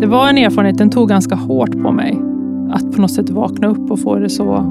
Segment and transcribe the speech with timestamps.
[0.00, 2.20] Det var en erfarenhet, den tog ganska hårt på mig.
[2.70, 4.64] Att på något sätt vakna upp och få det så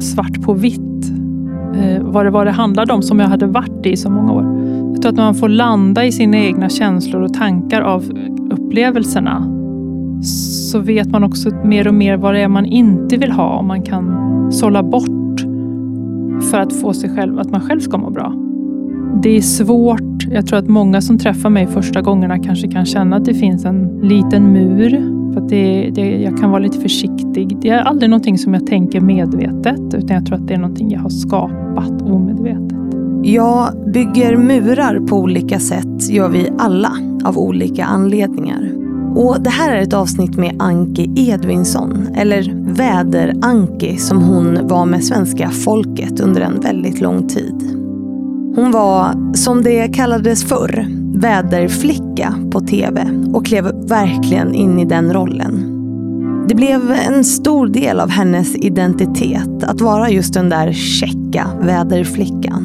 [0.00, 1.12] svart på vitt.
[1.74, 4.42] Eh, vad det var det handlade om, som jag hade varit i så många år.
[4.92, 8.04] Jag tror att när man får landa i sina egna känslor och tankar av
[8.50, 9.56] upplevelserna
[10.22, 13.58] så vet man också mer och mer vad det är man inte vill ha.
[13.58, 15.40] Om man kan sålla bort
[16.50, 18.49] för att få sig själv, att man själv ska må bra.
[19.22, 20.26] Det är svårt.
[20.30, 23.64] Jag tror att många som träffar mig första gångerna kanske kan känna att det finns
[23.64, 24.90] en liten mur.
[25.34, 27.56] För att det, det, jag kan vara lite försiktig.
[27.60, 30.90] Det är aldrig någonting som jag tänker medvetet, utan jag tror att det är någonting
[30.90, 32.78] jag har skapat omedvetet.
[33.22, 36.92] Ja, bygger murar på olika sätt gör vi alla
[37.24, 38.70] av olika anledningar.
[39.14, 42.42] Och Det här är ett avsnitt med Anki Edvinsson, eller
[42.74, 47.59] Väder-Anki som hon var med svenska folket under en väldigt lång tid.
[48.60, 55.12] Hon var, som det kallades förr, väderflicka på TV och klev verkligen in i den
[55.12, 55.76] rollen.
[56.48, 62.62] Det blev en stor del av hennes identitet att vara just den där checka väderflickan.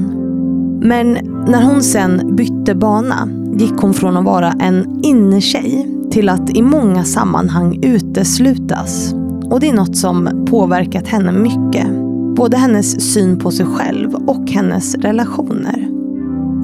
[0.82, 1.14] Men
[1.48, 6.62] när hon sen bytte bana gick hon från att vara en innetjej till att i
[6.62, 9.14] många sammanhang uteslutas.
[9.46, 12.05] Och det är något som påverkat henne mycket.
[12.36, 15.88] Både hennes syn på sig själv och hennes relationer.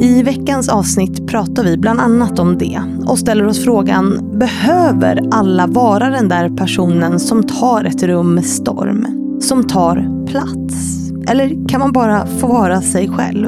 [0.01, 5.67] I veckans avsnitt pratar vi bland annat om det och ställer oss frågan, behöver alla
[5.67, 9.05] vara den där personen som tar ett rum med storm?
[9.41, 10.97] Som tar plats?
[11.27, 13.47] Eller kan man bara få vara sig själv?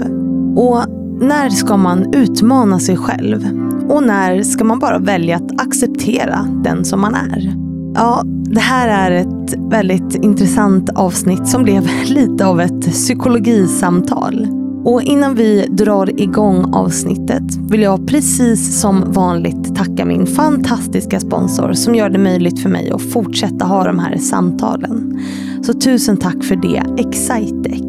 [0.56, 0.80] Och
[1.20, 3.48] när ska man utmana sig själv?
[3.90, 7.63] Och när ska man bara välja att acceptera den som man är?
[7.96, 14.48] Ja, det här är ett väldigt intressant avsnitt som blev lite av ett psykologisamtal.
[14.86, 21.74] Och innan vi drar igång avsnittet vill jag precis som vanligt tacka min fantastiska sponsor
[21.74, 25.20] som gör det möjligt för mig att fortsätta ha de här samtalen.
[25.62, 27.82] Så tusen tack för det, Excitec.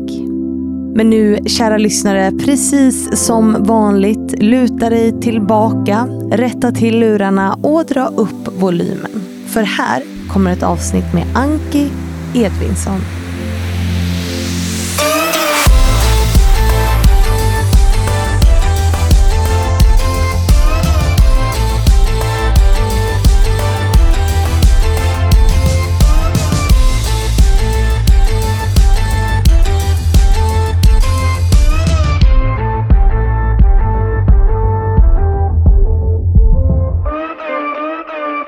[0.97, 8.07] Men nu, kära lyssnare, precis som vanligt, luta dig tillbaka, rätta till lurarna och dra
[8.07, 9.34] upp volymen.
[9.55, 11.91] För här kommer ett avsnitt med Anki
[12.35, 13.01] Edvinsson.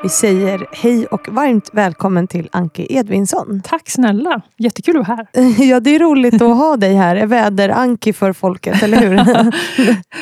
[0.07, 3.63] Vi säger hej och varmt välkommen till Anke Edvinsson.
[3.65, 4.41] Tack snälla!
[4.57, 5.63] Jättekul att vara här.
[5.65, 7.17] Ja, det är roligt att ha dig här.
[7.17, 9.21] Väder-Anki för folket, eller hur?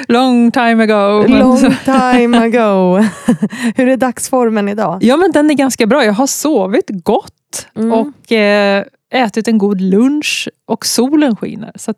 [0.12, 1.28] Long time ago.
[1.28, 2.98] Long time ago.
[3.76, 4.98] Hur är dagsformen idag?
[5.02, 6.04] Ja, men den är ganska bra.
[6.04, 7.92] Jag har sovit gott mm.
[7.92, 11.72] och eh, ätit en god lunch och solen skiner.
[11.74, 11.94] Så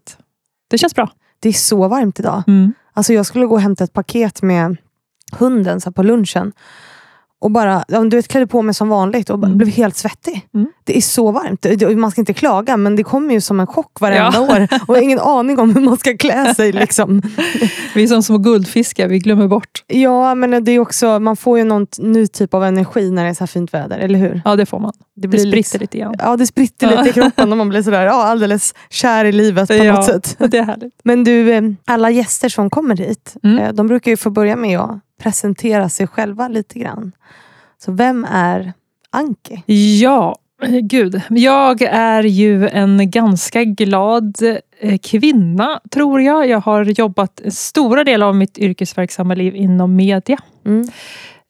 [0.70, 1.10] det känns bra.
[1.41, 2.42] Det är så varmt idag.
[2.47, 2.72] Mm.
[2.92, 4.76] Alltså jag skulle gå och hämta ett paket med
[5.32, 6.53] hunden så på lunchen.
[7.38, 9.58] Och bara, du vet, klädde på mig som vanligt och mm.
[9.58, 10.48] blev helt svettig.
[10.54, 10.66] Mm.
[10.84, 11.98] Det är så varmt.
[11.98, 14.41] Man ska inte klaga, men det kommer ju som en chock varenda ja.
[14.41, 14.69] år.
[14.88, 16.72] Och jag har ingen aning om hur man ska klä sig.
[16.72, 17.22] Liksom.
[17.94, 19.84] vi är som små guldfiskar, vi glömmer bort.
[19.86, 23.30] Ja, men det är också, man får ju någon ny typ av energi när det
[23.30, 24.42] är så fint väder, eller hur?
[24.44, 24.92] Ja, det får man.
[25.16, 26.14] Det, blir det spritter lite, lite grann.
[26.18, 29.68] Ja, det spritter lite i kroppen och man blir sådär, ja, alldeles kär i livet
[29.68, 30.36] på ja, något sätt.
[30.38, 30.94] Det är härligt.
[31.04, 33.58] Men du, eh, alla gäster som kommer hit, mm.
[33.58, 37.12] Eh, de brukar ju få börja med att presentera sig själva lite grann.
[37.78, 38.72] Så vem är
[39.10, 39.62] Anke?
[39.66, 40.37] Ja,
[40.82, 41.21] gud.
[41.28, 44.37] Jag är ju en ganska glad
[44.81, 46.49] eh, kvinna, tror jag.
[46.49, 50.38] Jag har jobbat stora delar av mitt yrkesverksamma liv inom media.
[50.65, 50.88] Mm.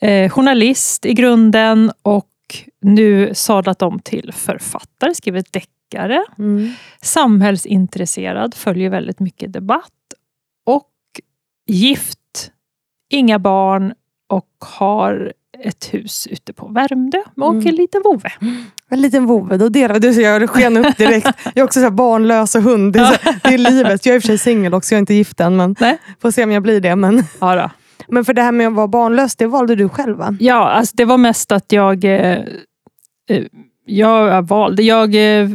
[0.00, 2.31] Eh, journalist i grunden och
[2.83, 6.25] nu sadlat om till författare, skrivit deckare.
[6.38, 6.72] Mm.
[7.03, 9.93] Samhällsintresserad, följer väldigt mycket debatt.
[10.66, 10.91] Och
[11.66, 12.19] gift
[13.10, 13.94] inga barn
[14.28, 15.32] och har
[15.64, 17.66] ett hus ute på Värmdö och mm.
[17.66, 18.32] en liten vovve.
[18.88, 20.00] En liten vovve, då delar vi.
[20.00, 21.28] Du, jag sken upp direkt.
[21.44, 22.92] Jag är också så barnlös och hund.
[22.92, 24.06] Det är, så, det är livet.
[24.06, 25.56] Jag är i och för sig singel också, jag är inte gift än.
[25.56, 25.98] Men Nej.
[26.22, 26.97] Får se om jag blir det.
[26.97, 27.70] Men, ja då.
[28.08, 30.36] men för det här med att vara barnlös, det valde du själv va?
[30.41, 32.38] Ja, alltså det var mest att jag eh,
[33.28, 33.44] eh
[33.86, 34.82] jag valde.
[34.82, 35.48] Jag eh,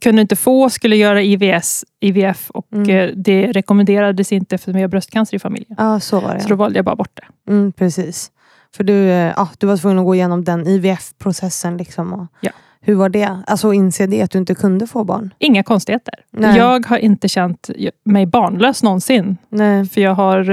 [0.00, 2.90] kunde inte få, skulle göra IVS, IVF och mm.
[2.90, 5.74] Eh, det rekommenderades inte eftersom jag har bröstcancer i familjen.
[5.78, 6.40] Ja, så var det.
[6.40, 7.10] Så då valde jag bara bort
[7.46, 7.52] det.
[7.52, 8.30] Mm, precis.
[8.76, 11.76] För du, eh, ja, du var tvungen att gå igenom den IVF-processen.
[11.76, 12.50] Liksom ja.
[12.80, 13.38] Hur var det?
[13.46, 15.34] Alltså inse det, att du inte kunde få barn?
[15.38, 16.14] Inga konstigheter.
[16.30, 16.56] Nej.
[16.56, 17.70] Jag har inte känt
[18.04, 19.36] mig barnlös någonsin.
[19.48, 19.86] Nej.
[19.86, 20.44] För jag har,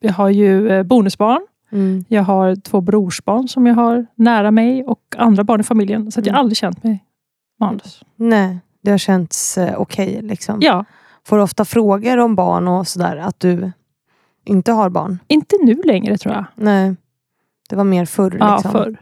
[0.00, 1.40] jag har ju bonusbarn.
[1.72, 2.04] Mm.
[2.08, 6.12] Jag har två brorsbarn som jag har nära mig och andra barn i familjen.
[6.12, 6.40] Så att jag Mm.
[6.40, 7.04] aldrig känt mig
[7.66, 8.02] barnlös.
[8.16, 10.22] Nej, det har känts eh, okej.
[10.22, 10.58] liksom.
[10.62, 10.84] Ja,
[11.26, 13.72] Får du ofta frågor om barn och sådär, att du
[14.44, 15.18] inte har barn?
[15.28, 16.44] inte nu längre tror jag.
[16.54, 16.94] Nej,
[17.68, 18.36] det var mer förr.
[18.40, 18.70] Ja, Liksom.
[18.72, 18.96] förr.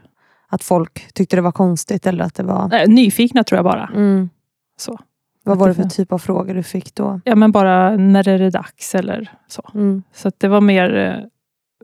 [0.48, 2.68] Att folk tyckte det var konstigt eller att det var...
[2.68, 3.90] Nej, nyfikna tror jag bara.
[3.94, 4.30] Mm.
[4.76, 4.98] Så.
[5.44, 7.20] Vad var det för typ av frågor du fick då?
[7.24, 9.70] Ja, men bara när är det dags eller så.
[9.74, 10.02] Mm.
[10.14, 10.96] Så att det var mer...
[10.96, 11.14] eh,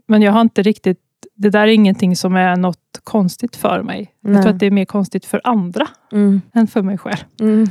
[0.06, 1.00] Men jag har inte riktigt...
[1.36, 4.10] Det där är ingenting som är något konstigt för mig.
[4.20, 4.34] Nej.
[4.34, 6.40] Jag tror att det är mer konstigt för andra Mm.
[6.54, 7.24] än för mig själv.
[7.40, 7.68] Mm.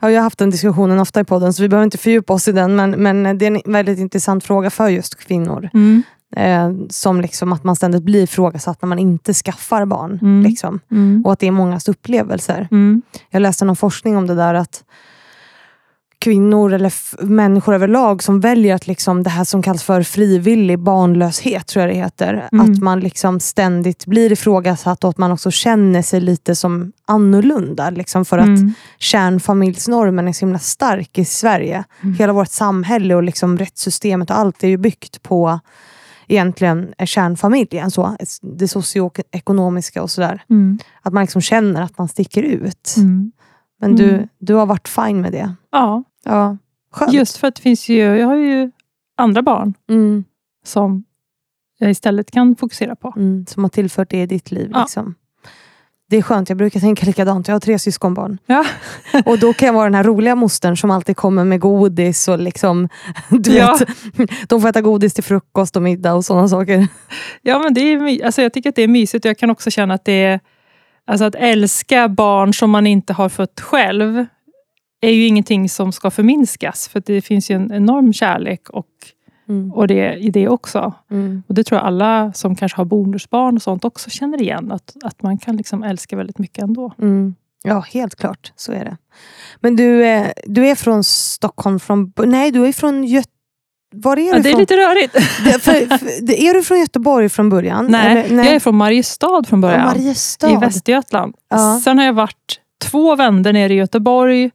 [0.00, 2.48] Ja, jag har haft den diskussionen ofta i podden, så vi behöver inte fördjupa oss
[2.48, 2.76] i den.
[2.76, 5.70] Men, men det är en väldigt intressant fråga för just kvinnor.
[5.74, 6.02] Mm.
[6.36, 10.18] Eh, som liksom att man ständigt blir ifrågasatt när man inte skaffar barn.
[10.22, 10.42] Mm.
[10.42, 10.80] Liksom.
[10.90, 11.22] Mm.
[11.24, 12.68] Och att det är mångas upplevelser.
[12.70, 13.02] Mm.
[13.30, 14.84] Jag läste någon forskning om det där att
[16.22, 16.92] kvinnor eller
[17.24, 21.90] människor överlag som väljer att liksom det här som kallas för frivillig barnlöshet, tror jag
[21.90, 22.48] det heter.
[22.52, 22.70] Mm.
[22.72, 27.90] Att man liksom ständigt blir ifrågasatt och att man också känner sig lite som annorlunda.
[27.90, 28.72] Liksom för att Mm.
[28.98, 31.84] kärnfamiljsnormen är så himla stark i Sverige.
[32.02, 32.14] Mm.
[32.14, 35.60] Hela vårt samhälle och liksom rättssystemet och allt är ju byggt på
[36.28, 37.90] egentligen kärnfamiljen.
[37.90, 40.42] Så, det socioekonomiska och sådär.
[40.50, 40.78] Mm.
[41.02, 42.94] Att man liksom känner att man sticker ut.
[42.96, 43.32] Mm.
[43.80, 44.28] Men du, Mm.
[44.38, 45.54] du har varit fine med det.
[45.72, 46.56] Ja, Ja,
[46.92, 47.12] skönt.
[47.12, 47.96] just för att det finns ju...
[47.96, 48.70] Jag har ju
[49.16, 50.24] andra barn Mm,
[50.64, 51.04] som
[51.78, 53.12] jag istället kan fokusera på.
[53.16, 54.70] mm, som har tillfört det i ditt liv.
[54.72, 54.80] Ja.
[54.80, 55.14] Liksom.
[56.10, 57.48] Det är skönt, jag brukar tänka likadant.
[57.48, 58.38] Jag har tre syskonbarn.
[58.46, 58.64] Ja.
[59.26, 62.28] Och då kan jag vara den här roliga mostern som alltid kommer med godis.
[62.28, 62.88] och liksom,
[63.30, 63.78] du Ja.
[64.16, 66.86] vet, De får äta godis till frukost och middag och sådana saker.
[67.42, 69.24] Ja, men det är, alltså jag tycker att det är mysigt.
[69.24, 70.40] Jag kan också känna att det är...
[71.04, 74.26] Alltså att älska barn som man inte har fött själv
[75.06, 76.88] är ju ingenting som ska förminskas.
[76.88, 78.86] För det finns ju en enorm kärlek och,
[79.48, 79.72] Mm.
[79.72, 80.92] och det, i det också.
[81.10, 81.42] Mm.
[81.46, 84.72] Och Det tror jag alla som kanske har bonusbarn och sånt också känner igen.
[84.72, 86.92] Att, att man kan liksom älska väldigt mycket ändå.
[86.98, 87.34] Mm.
[87.64, 88.52] Ja, helt klart.
[88.56, 88.96] Så är det.
[89.60, 92.12] Men du, eh, du är från Stockholm från...
[92.16, 93.28] Nej, du är från Göteborg.
[93.94, 94.60] Var är Ja, du det är från?
[94.60, 95.12] lite rörigt.
[95.44, 97.86] Det- för, för, det- är du från Göteborg från början?
[97.90, 99.86] Nej, Eller- jag är från Mariestad från Ja, början.
[99.86, 100.50] Mariestad.
[100.52, 101.34] I Västergötland.
[101.50, 101.80] Ja.
[101.84, 104.50] Sen har jag varit två vändor nere i Göteborg.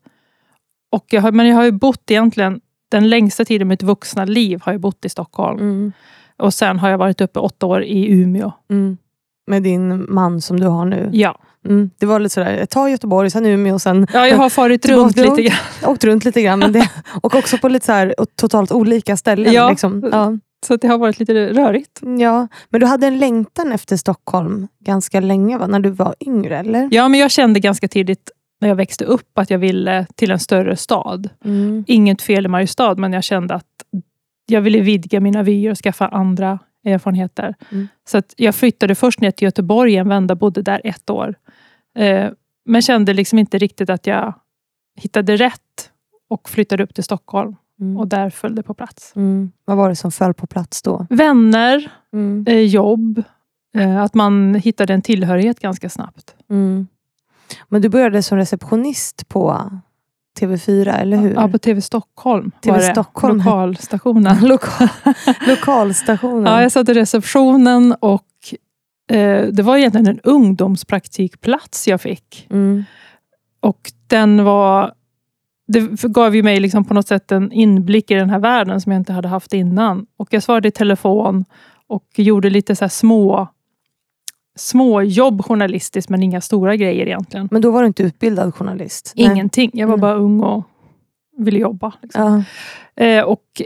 [0.92, 2.62] Och jag har, men jag har ju bott egentligen
[2.92, 5.60] den längsta tiden i mitt vuxna liv har jag bott i Stockholm.
[5.60, 5.92] Mm.
[6.38, 8.52] Och sen har jag varit uppe åtta år i Umeå.
[8.70, 8.98] Mm.
[9.48, 11.10] Med din man som du har nu.
[11.14, 11.90] Ja, Mm.
[11.98, 14.86] Det var lite sådär, ett tag Göteborg, sen Umeå och sen ja jag har farit
[14.90, 15.58] runt lite grann.
[15.86, 16.60] åkt runt lite grann.
[16.60, 16.90] Men det,
[17.22, 19.54] och också på lite så här, totalt olika ställen.
[19.54, 19.70] Ja.
[19.70, 20.10] Liksom.
[20.12, 20.38] Ja.
[20.66, 22.02] Så det har varit lite rörigt.
[22.20, 22.48] ja.
[22.70, 25.68] Men du hade en längtan efter Stockholm ganska länge, va?
[25.68, 26.58] när du var yngre?
[26.58, 26.90] eller?
[26.92, 28.32] Ja, men jag kände ganska tidigt
[28.62, 31.30] när jag växte upp att jag ville till en större stad.
[31.46, 31.84] Mm.
[31.88, 33.66] Inget fel i Mariestad, men jag kände att
[34.46, 37.56] jag ville vidga mina vyer och skaffa andra erfarenheter.
[37.72, 37.88] Mm.
[38.08, 41.36] Så att jag flyttade först ner till Göteborg en vända, bodde där ett år.
[41.98, 42.30] Eh,
[42.66, 44.34] men kände liksom inte riktigt att jag
[44.96, 45.92] hittade rätt
[46.30, 47.56] och flyttade upp till Stockholm.
[47.80, 47.98] Mm.
[47.98, 49.14] Och där föll det på plats.
[49.16, 49.52] Mm.
[49.66, 51.08] Vad var det som föll på plats då?
[51.10, 52.46] Vänner, Mm.
[52.48, 53.24] eh, jobb,
[53.78, 56.36] eh, att man hittade en tillhörighet ganska snabbt.
[57.70, 59.72] Men du började som receptionist på
[60.40, 61.34] TV4, eller hur?
[61.34, 62.82] Ja, på TV Stockholm TV.
[62.82, 63.38] Stockholm.
[63.38, 64.38] Lokalstationen.
[64.42, 64.88] Lokal,
[65.48, 66.54] lokalstationen.
[66.54, 68.24] Ja, jag satt i receptionen och
[69.12, 72.48] eh, det var egentligen en ungdomspraktikplats jag fick.
[72.50, 72.86] mm.
[73.60, 74.94] Och den var...
[75.68, 78.92] Det gav ju mig liksom på något sätt en inblick i den här världen som
[78.92, 80.06] jag inte hade haft innan.
[80.18, 81.46] Och jag svarade i telefon
[81.88, 83.48] och gjorde lite så här små,
[84.58, 87.48] små jobb journalistiskt, men inga stora grejer egentligen.
[87.52, 89.12] Men då var du inte utbildad journalist?
[89.16, 89.72] Ingenting.
[89.74, 90.02] Jag var Mm.
[90.02, 90.64] bara ung och
[91.38, 91.94] ville jobba.
[92.02, 92.44] Liksom.
[92.96, 93.04] Ja.
[93.04, 93.62] Eh, och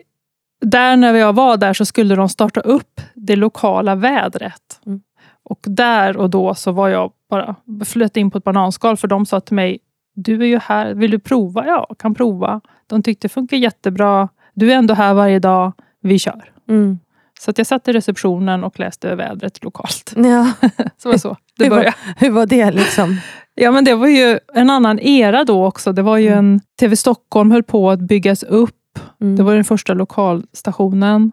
[0.62, 4.80] där när jag var där så skulle de starta upp det lokala vädret.
[4.86, 5.02] Mm.
[5.44, 7.56] Och där och då så var jag bara
[7.86, 9.80] flöt in på ett bananskal för de sa till mig,
[10.16, 11.66] du är ju här, vill du prova?
[11.68, 12.62] Ja, kan prova.
[12.88, 14.30] De tyckte det funkar jättebra.
[14.54, 15.72] Du är ändå här varje dag,
[16.02, 16.52] vi kör.
[16.70, 17.00] Mm.
[17.42, 20.14] Så att jag satt i receptionen och läste vädret lokalt.
[20.16, 20.52] Ja.
[20.98, 21.94] Så var så det Hur var-.
[22.18, 22.72] Hur var det?
[22.72, 23.18] liksom?
[23.56, 25.94] Ja, men det var ju en annan era då också.
[25.94, 26.40] Det var ju Mm.
[26.40, 28.76] en TV Stockholm höll på att byggas upp.
[29.22, 29.36] Mm.
[29.36, 31.32] Det var den första lokalstationen.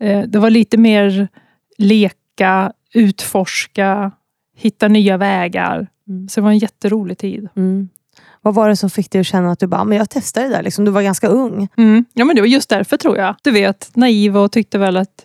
[0.00, 1.28] Eh, Det var lite mer
[1.78, 4.10] leka, utforska,
[4.56, 5.86] hitta nya vägar.
[6.08, 6.28] Mm.
[6.28, 7.48] Så det var en jätterolig tid.
[7.56, 7.88] Mm.
[8.42, 10.48] Vad var det som fick dig att känna att du bara, men jag testar det
[10.48, 10.62] där?
[10.62, 11.68] Liksom, du var ganska ung.
[11.76, 12.04] Mm.
[12.12, 13.34] Ja, men det var just därför tror jag.
[13.42, 15.23] Du vet, naiv och tyckte väl att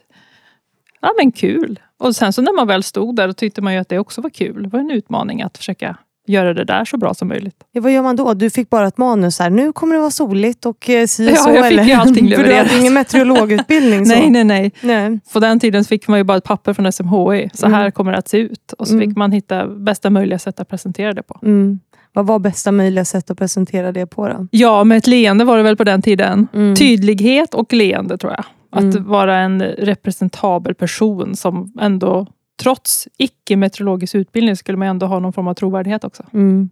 [1.02, 1.80] ja, men kul.
[2.00, 4.22] Och sen så när man väl stod där, då tyckte man ju att det också
[4.22, 4.64] var kul.
[4.64, 7.56] Det var en utmaning att försöka göra det där så bra som möjligt.
[7.72, 8.34] Ja, vad gör man då?
[8.34, 9.50] Du fick bara ett manus här.
[9.50, 11.50] Nu kommer det vara soligt och eh, si och Ja, så.
[11.50, 11.96] jag fick eller?
[11.96, 12.80] allting För du hade levererat.
[12.80, 14.04] ingen meteorologutbildning.
[14.08, 14.72] Nej, nej, nej.
[14.82, 15.20] nej.
[15.34, 17.50] På den tiden fick man ju bara ett papper från SMHI.
[17.54, 17.80] Så Mm.
[17.80, 18.74] här kommer det att se ut.
[18.78, 19.08] Och så Mm.
[19.10, 21.40] fick man hitta bästa möjliga sätt att presentera det på.
[21.44, 21.80] Mm.
[22.14, 24.48] Vad var bästa möjliga sätt att presentera det på då?
[24.52, 26.48] Ja, med ett leende var det väl på den tiden.
[26.54, 26.76] Mm.
[26.76, 28.46] Tydlighet och leende tror jag.
[28.72, 29.08] Att Mm.
[29.08, 32.28] vara en representabel person som ändå,
[32.62, 36.24] trots icke-meteorologisk utbildning, skulle man ändå ha någon form av trovärdighet också.
[36.34, 36.70] Mm.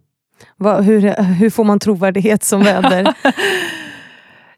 [0.56, 3.14] Vad, hur, hur får man trovärdighet som väder?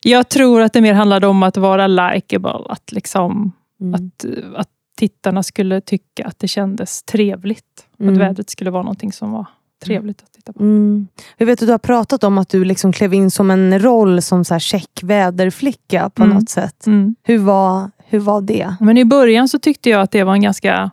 [0.03, 2.59] Jag tror att det mer handlade om att vara likeable.
[2.69, 3.95] Att, liksom, Mm.
[3.95, 4.25] att,
[4.57, 7.87] att tittarna skulle tycka att det kändes trevligt.
[8.01, 8.15] Mm.
[8.15, 9.47] Att vädret skulle vara någonting som var
[9.81, 10.61] trevligt att titta på.
[10.61, 11.07] Mm.
[11.37, 14.23] Jag vet att du har pratat om att du liksom klev in som en roll
[14.23, 16.37] som så här check väderflicka på Mm.
[16.37, 16.87] något sätt.
[16.87, 17.15] Mm.
[17.23, 18.75] Hur, var, hur var det?
[18.81, 20.91] Men i början så tyckte jag att det var en ganska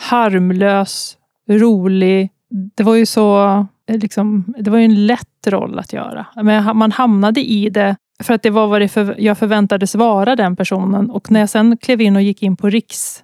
[0.00, 1.16] harmlös,
[1.50, 2.30] rolig...
[2.76, 3.46] Det var ju så...
[3.88, 6.26] eh, Liksom, det var ju en lätt roll att göra.
[6.42, 10.36] Men man hamnade i det för att det var vad det för, jag förväntades vara,
[10.36, 11.10] den personen.
[11.10, 13.22] Och när jag sen klev in och gick in på Riks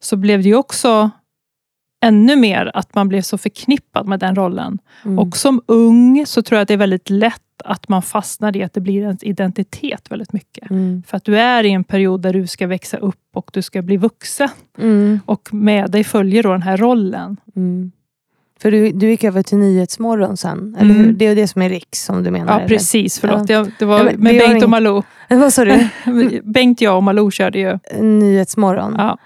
[0.00, 1.10] så blev det ju också
[2.04, 4.78] ännu mer att man blev så förknippad med den rollen.
[5.04, 5.18] Mm.
[5.18, 8.62] Och som ung så tror jag att det är väldigt lätt att man fastnar i
[8.62, 10.70] att det blir ens identitet väldigt mycket.
[10.70, 11.02] Mm.
[11.06, 13.82] För att du är i en period där du ska växa upp och du ska
[13.82, 14.48] bli vuxen.
[14.78, 15.20] Mm.
[15.26, 17.36] Och med dig följer då den här rollen.
[17.56, 17.92] Mm.
[18.60, 21.04] För du, du gick över till Nyhetsmorgon sen, eller Mm.
[21.06, 21.12] hur?
[21.12, 22.52] Det är det som är Riks som du menar?
[22.52, 22.68] Ja, eller?
[22.68, 23.18] precis.
[23.20, 23.48] Förlåt.
[23.50, 24.70] Jag, det var Ja, men med Bengt och.
[24.70, 25.02] Malou.
[25.28, 25.88] Vad sa du?
[26.44, 27.78] Bengt, jag och Malou körde ju.
[28.02, 28.94] Nyhetsmorgon.
[28.98, 29.18] Ja.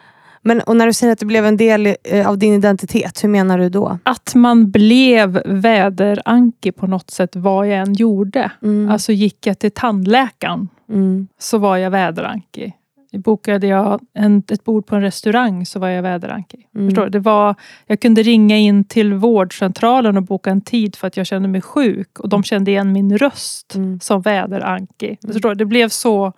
[0.42, 3.28] Men, och när du säger att det blev en del eh, av din identitet, hur
[3.28, 3.98] menar du då?
[4.02, 8.50] Att man blev väderanki på något sätt vad jag än gjorde.
[8.62, 8.90] Mm.
[8.90, 11.28] Alltså gick jag till tandläkaren Mm.
[11.38, 12.72] så var jag väderanki.
[13.12, 16.66] Bokade jag en, ett bord på en restaurang så var jag väderanki.
[16.74, 16.88] Mm.
[16.88, 17.10] Förstår du?
[17.10, 17.54] Det var,
[17.86, 21.60] jag kunde ringa in till vårdcentralen och boka en tid för att jag kände mig
[21.60, 22.18] sjuk.
[22.20, 24.00] Och de kände igen min röst Mm.
[24.00, 25.18] som väderanki.
[25.26, 25.54] Förstår du?
[25.54, 26.32] Det, blev så,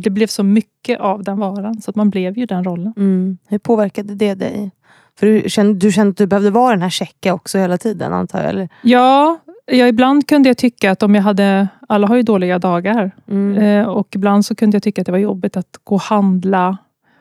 [0.00, 2.92] det blev så mycket av den varan, så att man blev ju den rollen.
[2.96, 3.38] Mm.
[3.48, 4.70] Hur påverkade det dig?
[5.18, 8.12] För du kände, du kände att du behövde vara den här checka också hela tiden
[8.12, 8.48] antar jag?
[8.50, 8.68] Eller?
[8.82, 11.68] Ja, ja, ibland kunde jag tycka att om jag hade...
[11.88, 13.10] Alla har ju dåliga dagar.
[13.28, 13.58] Mm.
[13.58, 16.76] Eh, och ibland så kunde jag tycka att det var jobbigt att gå och handla,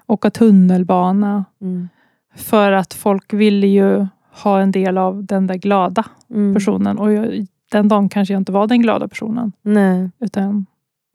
[0.07, 1.45] åka tunnelbana.
[1.61, 1.89] Mm.
[2.35, 4.07] För att folk ville ju
[4.43, 6.53] ha en del av den där glada Mm.
[6.53, 6.97] personen.
[6.97, 9.51] Och jag, den dagen kanske jag inte var den glada personen.
[9.61, 10.09] Nej.
[10.19, 10.65] Utan,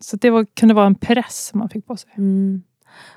[0.00, 2.10] så det var, kunde vara en press man fick på sig.
[2.16, 2.62] Mm.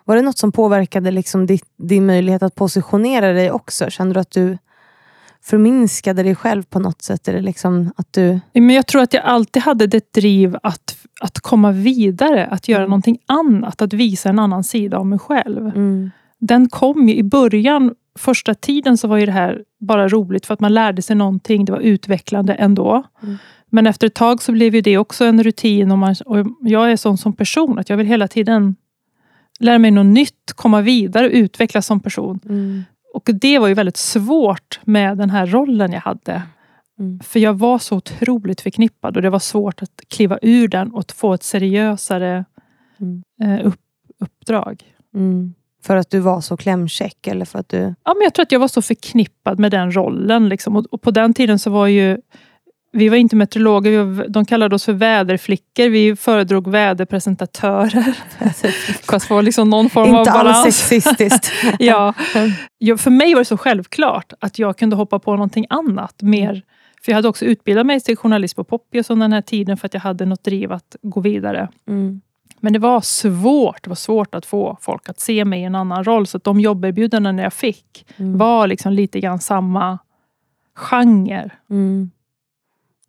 [0.06, 3.90] Var det något som påverkade liksom ditt, din möjlighet att positionera dig också?
[3.90, 4.58] Kände du att du
[5.42, 7.24] förminskade dig själv på något sätt?
[7.24, 8.40] Det liksom att du...
[8.54, 12.82] Men jag tror att jag alltid hade det driv att, att komma vidare, att göra
[12.82, 12.90] Mm.
[12.90, 15.68] någonting annat, att visa en annan sida av mig själv.
[15.68, 16.12] Mm.
[16.40, 20.54] Den kom ju i början, första tiden så var ju det här bara roligt för
[20.54, 23.04] att man lärde sig någonting, det var utvecklande ändå.
[23.24, 23.38] Mm.
[23.74, 26.92] Men efter ett tag så blev ju det också en rutin och, man, och jag
[26.92, 28.76] är sån som person att jag vill hela tiden
[29.60, 32.40] lära mig något nytt, komma vidare, utvecklas som person.
[32.46, 32.84] Mm.
[33.14, 36.42] Och det var ju väldigt svårt med den här rollen jag hade.
[37.00, 37.20] Mm.
[37.20, 41.12] För jag var så otroligt förknippad och det var svårt att kliva ur den och
[41.12, 42.46] få ett seriösare
[43.00, 43.24] Mm.
[43.42, 43.80] eh, upp,
[44.20, 44.84] uppdrag.
[45.16, 45.54] Mm.
[45.84, 47.28] För att du var så klämkäck?
[47.28, 47.78] Eller för att du...
[47.78, 50.50] Ja, men jag tror att jag var så förknippad med den rollen.
[50.50, 50.76] Liksom.
[50.76, 52.18] Och, och på den tiden så var ju
[52.94, 55.90] vi var inte meteorologer, vi var, de kallade oss för väderflickor.
[55.90, 58.14] Vi föredrog väderpresentatörer.
[59.06, 60.78] För att få liksom någon form Inte av alls balans.
[60.78, 61.52] sexistiskt.
[61.80, 62.14] ja.
[62.98, 66.22] För mig var det så självklart att jag kunde hoppa på någonting annat.
[66.22, 66.62] mer.
[67.06, 69.86] För jag hade också utbildat mig till journalist på Poppius under den här tiden för
[69.86, 71.70] att jag hade något driv att gå vidare.
[71.88, 72.22] Mm.
[72.60, 73.84] Men det var svårt.
[73.84, 76.28] Det var svårt att få folk att se mig i en annan roll.
[76.28, 78.38] Så att de jobberbjudanden jag fick Mm.
[78.38, 80.00] var liksom lite grann samma
[80.76, 81.50] genre.
[81.70, 82.12] Mm.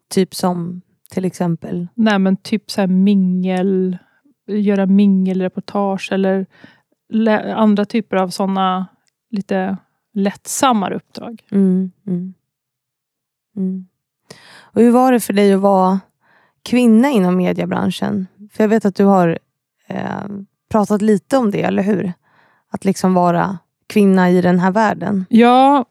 [0.09, 0.81] Typ som
[1.11, 1.89] till exempel?
[1.95, 3.99] Nej, men typ så mingel,
[4.47, 6.47] göra mingelreportage eller
[7.55, 8.87] andra typer av sådana
[9.31, 9.77] lite
[10.15, 11.43] lättsammare uppdrag.
[11.51, 11.91] Mm.
[12.07, 12.35] Mm.
[13.57, 13.87] Mm.
[14.61, 16.01] Och hur var det för dig att vara
[16.63, 18.27] kvinna inom mediebranschen?
[18.53, 19.39] För jag vet att du har
[19.87, 20.25] eh,
[20.71, 22.13] pratat lite om det, eller hur?
[22.69, 25.25] Att liksom vara kvinna i den här världen.
[25.29, 25.85] Ja,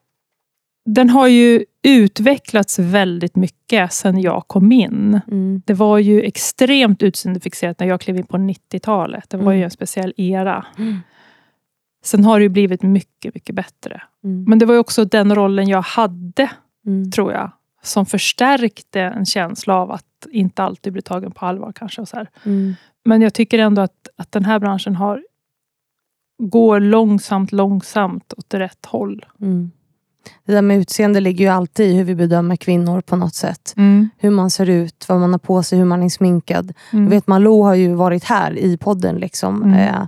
[0.86, 5.22] den har ju utvecklats väldigt mycket sedan jag kom in.
[5.28, 5.62] Mm.
[5.66, 9.30] Det var ju extremt utseendefixerat när jag klev in på 90-talet.
[9.30, 9.64] Det var ju Mm.
[9.66, 10.66] en speciell era.
[10.78, 10.98] Mm.
[12.04, 14.02] Sen har det ju blivit mycket, mycket bättre.
[14.24, 14.44] Mm.
[14.44, 16.50] Men det var ju också den rollen jag hade,
[16.86, 17.12] Mm.
[17.12, 21.72] tror jag, som förstärkte en känsla av att inte alltid bli tagen på allvar.
[21.76, 22.02] kanske.
[22.02, 22.26] Och så.
[22.46, 22.74] Mm.
[23.06, 25.24] Men jag tycker ändå att, att den här branschen har
[26.44, 29.26] går långsamt, långsamt åt rätt håll.
[30.46, 33.74] Det där med utseende ligger ju alltid i hur vi bedömer kvinnor på något sätt.
[33.78, 34.10] Mm.
[34.18, 36.74] Hur man ser ut, vad man har på sig, hur man är sminkad.
[36.94, 37.04] Mm.
[37.04, 39.16] Jag vet Malou har ju varit här i podden.
[39.16, 39.64] Liksom.
[39.64, 39.80] Mm.
[39.80, 40.08] Eh,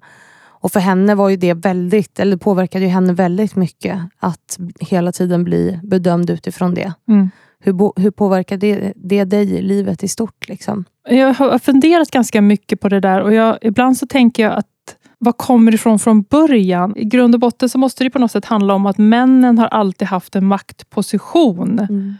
[0.65, 5.12] och för henne var ju det väldigt, eller påverkade ju henne väldigt mycket att hela
[5.12, 6.93] tiden bli bedömd utifrån det.
[7.07, 7.29] Mm.
[7.60, 10.50] Hur, hur påverkar det, det dig i livet i stort?
[10.50, 10.86] Liksom?
[11.10, 14.95] Jag har funderat ganska mycket på det där och jag, ibland så tänker jag att
[15.19, 16.98] vad kommer det ifrån från början?
[16.98, 19.67] I grund och botten så måste det på något sätt handla om att männen har
[19.67, 21.79] alltid haft en maktposition.
[21.79, 22.13] Mm.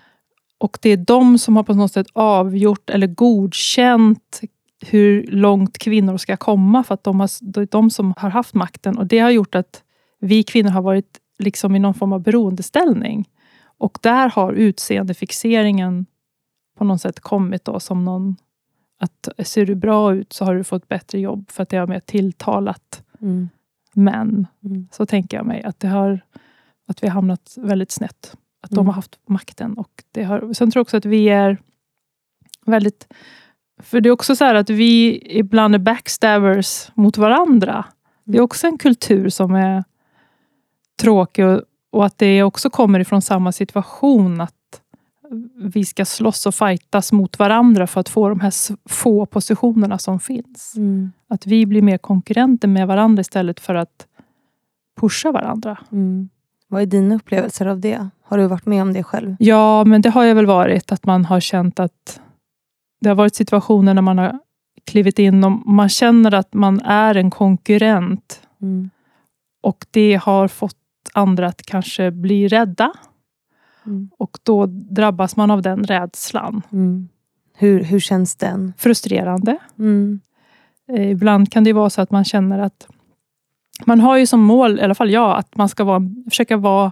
[0.58, 4.42] Och det är de som har på något sätt avgjort eller godkänt
[4.86, 6.84] hur långt kvinnor ska komma.
[6.84, 8.98] För att de har, det är de som har haft makten.
[8.98, 9.84] Och det har gjort att
[10.20, 13.30] vi kvinnor har varit liksom i någon form av beroendeställning.
[13.78, 16.06] Och där har utseendefixeringen
[16.78, 18.36] på något sätt kommit då som någon...
[19.06, 21.88] Att ser du bra ut så har du fått bättre jobb för att det har
[21.88, 23.50] mer tilltalat Mm.
[23.94, 24.48] män.
[24.66, 24.88] Mm.
[24.92, 25.64] Så tänker jag mig.
[25.64, 26.20] Att, det har,
[26.88, 28.36] att vi har hamnat väldigt snett.
[28.62, 28.86] Att de Mm.
[28.88, 29.74] har haft makten.
[29.78, 31.58] Och det har, sen tror jag också att vi är
[32.66, 33.08] väldigt...
[33.82, 37.86] För det är också så här att vi ibland är backstabbers mot varandra.
[38.24, 39.84] Det är också en kultur som är
[41.02, 44.42] tråkig och, och att det också kommer ifrån samma situation.
[44.42, 44.54] Att
[45.56, 48.54] vi ska slåss och fightas mot varandra för att få de här
[48.90, 50.74] få positionerna som finns.
[50.78, 51.12] Mm.
[51.28, 54.08] Att vi blir mer konkurrenter med varandra istället för att
[55.00, 55.78] pusha varandra.
[55.92, 56.30] Mm.
[56.68, 58.10] Vad är dina upplevelser av det?
[58.24, 59.36] Har du varit med om det själv?
[59.40, 62.22] Ja, men det har ju väl varit att man har känt att
[63.02, 64.40] det har varit situationer när man har
[64.86, 68.90] klivit in och man känner att man är en konkurrent Mm.
[69.64, 70.78] och det har fått
[71.14, 72.94] andra att kanske bli rädda
[73.86, 74.10] Mm.
[74.18, 76.62] och då drabbas man av den rädslan.
[76.72, 77.10] Mm.
[77.58, 78.74] Hur, hur känns den?
[78.78, 79.58] Frustrerande.
[79.80, 80.20] Mm.
[80.90, 82.88] Eh, Ibland kan det vara så att man känner att
[83.86, 86.92] man har ju som mål, i alla fall jag, att man ska vara, försöka vara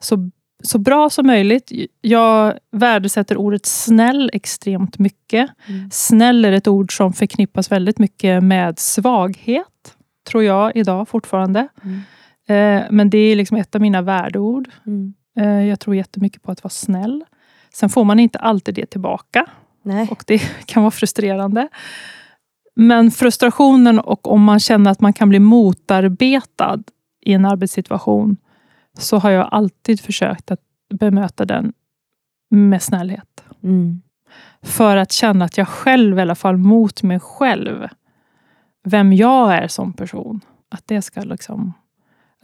[0.00, 0.30] så,
[0.62, 1.72] så bra som möjligt.
[2.00, 5.50] Jag värdesätter ordet snäll extremt mycket.
[5.66, 5.90] Mm.
[5.92, 9.96] Snäll är ett ord som förknippas väldigt mycket med svaghet,
[10.28, 11.68] tror jag idag fortfarande.
[11.82, 12.00] Mm.
[12.46, 14.68] Eh, Men det är liksom ett av mina värdeord.
[14.86, 15.14] Mm.
[15.36, 17.24] Eh, Jag tror jättemycket på att vara snäll.
[17.72, 19.46] Sen får man inte alltid det tillbaka.
[19.82, 20.08] Nej.
[20.10, 21.68] Och det kan vara frustrerande.
[22.76, 26.82] Men frustrationen och om man känner att man kan bli motarbetad
[27.20, 28.36] i en arbetssituation
[28.98, 30.60] så har jag alltid försökt att
[30.94, 31.72] bemöta den
[32.50, 33.44] med snällhet.
[33.62, 34.02] Mm.
[34.62, 37.88] För att känna att jag själv, i alla fall mot mig själv,
[38.84, 40.40] vem jag är som person.
[40.70, 41.72] Att det ska liksom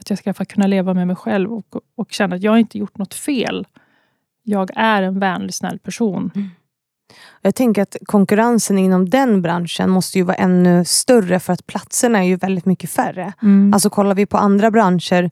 [0.01, 2.97] att jag ska kunna leva med mig själv och, och känna att jag inte gjort
[2.97, 3.67] något fel.
[4.43, 6.31] Jag är en vänlig, snäll person.
[7.41, 12.19] Jag tänker att konkurrensen inom den branschen måste ju vara ännu större för att platserna
[12.19, 13.33] är ju väldigt mycket färre.
[13.41, 13.73] Mm.
[13.73, 15.29] Alltså kollar vi på andra branscher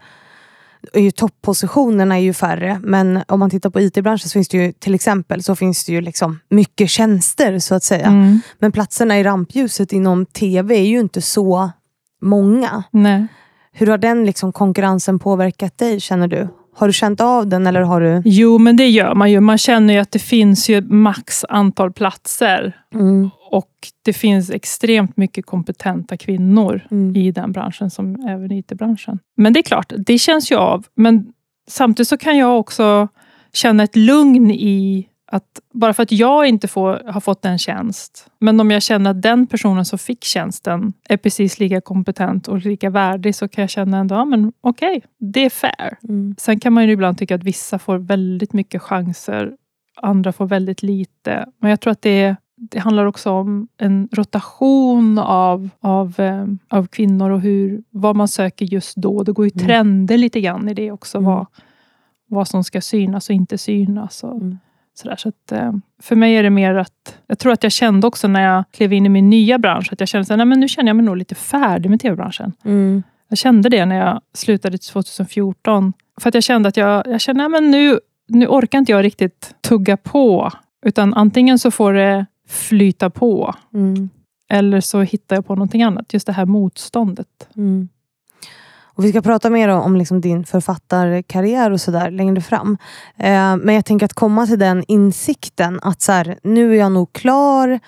[0.94, 2.80] är ju toppositionerna är ju färre.
[2.84, 5.92] Men om man tittar på IT-branschen så finns det ju till exempel så finns det
[5.92, 8.08] ju liksom mycket tjänster så att säga.
[8.08, 8.42] Mm.
[8.60, 11.72] Men platserna i rampljuset inom TV är ju inte så
[12.22, 12.84] många.
[12.92, 13.28] Nej.
[13.80, 16.48] Hur har den liksom konkurrensen påverkat dig känner du?
[16.76, 18.22] Har du känt av den eller har du?
[18.26, 19.40] Jo, men det gör man ju.
[19.40, 22.78] Man känner ju att det finns ju max antal platser.
[22.94, 23.70] Mm, Och
[24.06, 29.20] det finns extremt mycket kompetenta kvinnor mm, i den branschen, som även IT-branschen.
[29.38, 30.86] Men det är klart, det känns ju av.
[30.96, 31.26] Men
[31.70, 33.08] samtidigt så kan jag också
[33.54, 38.28] känna ett lugn i att bara för att jag inte får, har fått en tjänst,
[38.40, 42.58] men om jag känner att den personen som fick tjänsten är precis lika kompetent och
[42.66, 45.98] lika värdig, så kan jag känna ändå, ja men okej, det är fair.
[46.04, 49.52] mm, Sen kan man ju ibland tycka att vissa får väldigt mycket chanser,
[50.02, 51.46] andra får väldigt lite.
[51.62, 56.88] Men jag tror att det, det handlar också om en rotation av, av, eh, av
[56.88, 59.24] kvinnor och hur, vad man söker just då.
[59.24, 59.66] Det går ju Mm.
[59.68, 61.18] trender lite grann i det också.
[61.18, 61.26] Mm.
[61.32, 61.46] Vad,
[62.28, 64.24] vad som ska synas och inte synas.
[64.24, 64.58] Och Mm.
[65.00, 65.16] Sådär.
[65.16, 67.18] Så att, eh, för mig är det mer att...
[67.28, 70.00] Jag tror att jag kände också när jag klev in i min nya bransch, att
[70.00, 72.54] jag kände att nu känner jag mig nog lite färdig med tv-branschen.
[72.66, 75.94] mm, Jag kände det när jag slutade 2014.
[76.22, 79.04] För att jag kände att jag, jag kände, nej, men nu, nu orkar inte jag
[79.04, 80.52] riktigt tugga på.
[80.86, 83.56] Utan antingen så får det flyta på.
[83.74, 84.10] mm,
[84.50, 86.14] Eller så hittar jag på någonting annat.
[86.14, 87.50] Just det här motståndet.
[87.56, 87.90] mm.
[89.00, 92.78] Och vi ska prata mer om liksom din författarkarriär och sådär längre fram.
[93.18, 96.92] Eh, men jag tänker att komma till den insikten att så här, nu är jag
[96.92, 97.80] nog klar.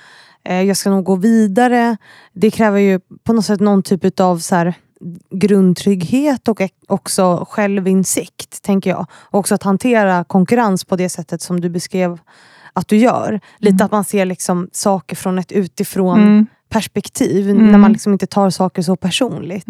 [0.45, 1.97] Eh, jag ska nog gå vidare.
[2.33, 4.73] Det kräver ju på något sätt någon typ av så här,
[5.31, 9.05] grundtrygghet och också självinsikt, tänker jag.
[9.11, 12.19] Och också att hantera konkurrens på det sättet som du beskrev
[12.73, 13.39] att du gör.
[13.57, 13.85] Lite Mm.
[13.85, 17.71] att man ser liksom saker från ett utifrån Mm, perspektiv, Mm.
[17.71, 19.67] när man liksom inte tar saker så personligt.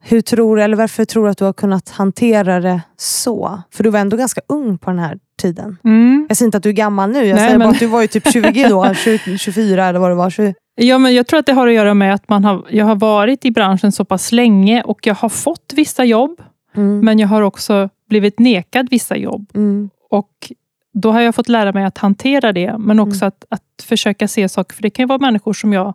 [0.00, 0.08] Mm.
[0.10, 3.62] Hur tror eller varför tror du att du har kunnat hantera det så?
[3.70, 5.76] För du var ändå ganska ung på den här tiden.
[5.84, 6.26] Mm.
[6.28, 7.86] Jag säger inte att du är gammal nu, jag Nej, säger men- bara att du
[7.86, 10.30] var ju typ 20 då, 20, 24 eller vad det var.
[10.30, 10.54] 20.
[10.74, 12.96] Ja, men jag tror att det har att göra med att man har, jag har
[12.96, 16.40] varit i branschen så pass länge och jag har fått vissa jobb,
[16.76, 17.00] Mm.
[17.04, 19.50] men jag har också blivit nekad vissa jobb.
[19.54, 19.90] Mm.
[20.10, 20.52] Och
[20.92, 24.48] Då har jag fått lära mig att hantera det, men också att, att försöka se
[24.48, 24.74] saker.
[24.74, 25.94] För det kan ju vara människor som jag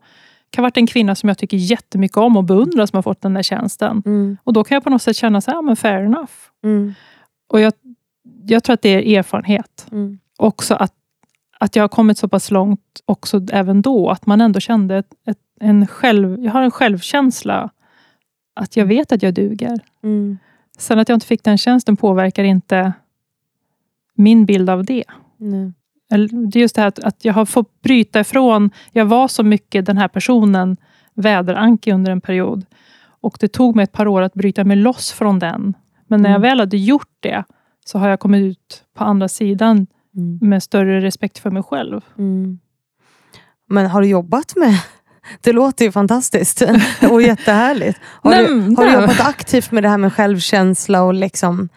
[0.53, 3.21] kan ha varit en kvinna som jag tycker jättemycket om och beundrar som har fått
[3.21, 4.03] den där tjänsten.
[4.05, 4.37] Mm.
[4.43, 6.31] Och då kan jag på något sätt känna så här, men fair enough.
[6.63, 6.93] Mm.
[7.47, 7.73] Och jag,
[8.45, 9.87] jag tror att det är erfarenhet.
[9.91, 10.19] Mm.
[10.37, 10.93] Också att,
[11.59, 15.13] att jag har kommit så pass långt också även då, att man ändå kände ett,
[15.27, 17.69] ett, en själv, jag har en självkänsla.
[18.53, 19.79] Att jag vet att jag duger.
[20.03, 20.37] Mm.
[20.77, 22.93] Sen att jag inte fick den tjänsten påverkar inte
[24.15, 25.03] min bild av det.
[25.37, 25.73] Nej.
[26.09, 29.43] Det är just det här att, att jag har fått bryta ifrån, jag var så
[29.43, 30.77] mycket den här personen,
[31.13, 32.65] väderanke under en period.
[33.21, 35.73] Och det tog mig ett par år att bryta mig loss från den.
[36.07, 36.49] Men när jag Mm.
[36.49, 37.43] väl hade gjort det,
[37.85, 40.39] så har jag kommit ut på andra sidan Mm.
[40.41, 42.01] med större respekt för mig själv.
[42.17, 42.59] Mm.
[43.69, 44.79] Men har du jobbat med...
[45.41, 46.61] Det låter ju fantastiskt
[47.11, 47.99] och jättehärligt.
[48.05, 51.69] Har, du, har du jobbat aktivt med det här med självkänsla och liksom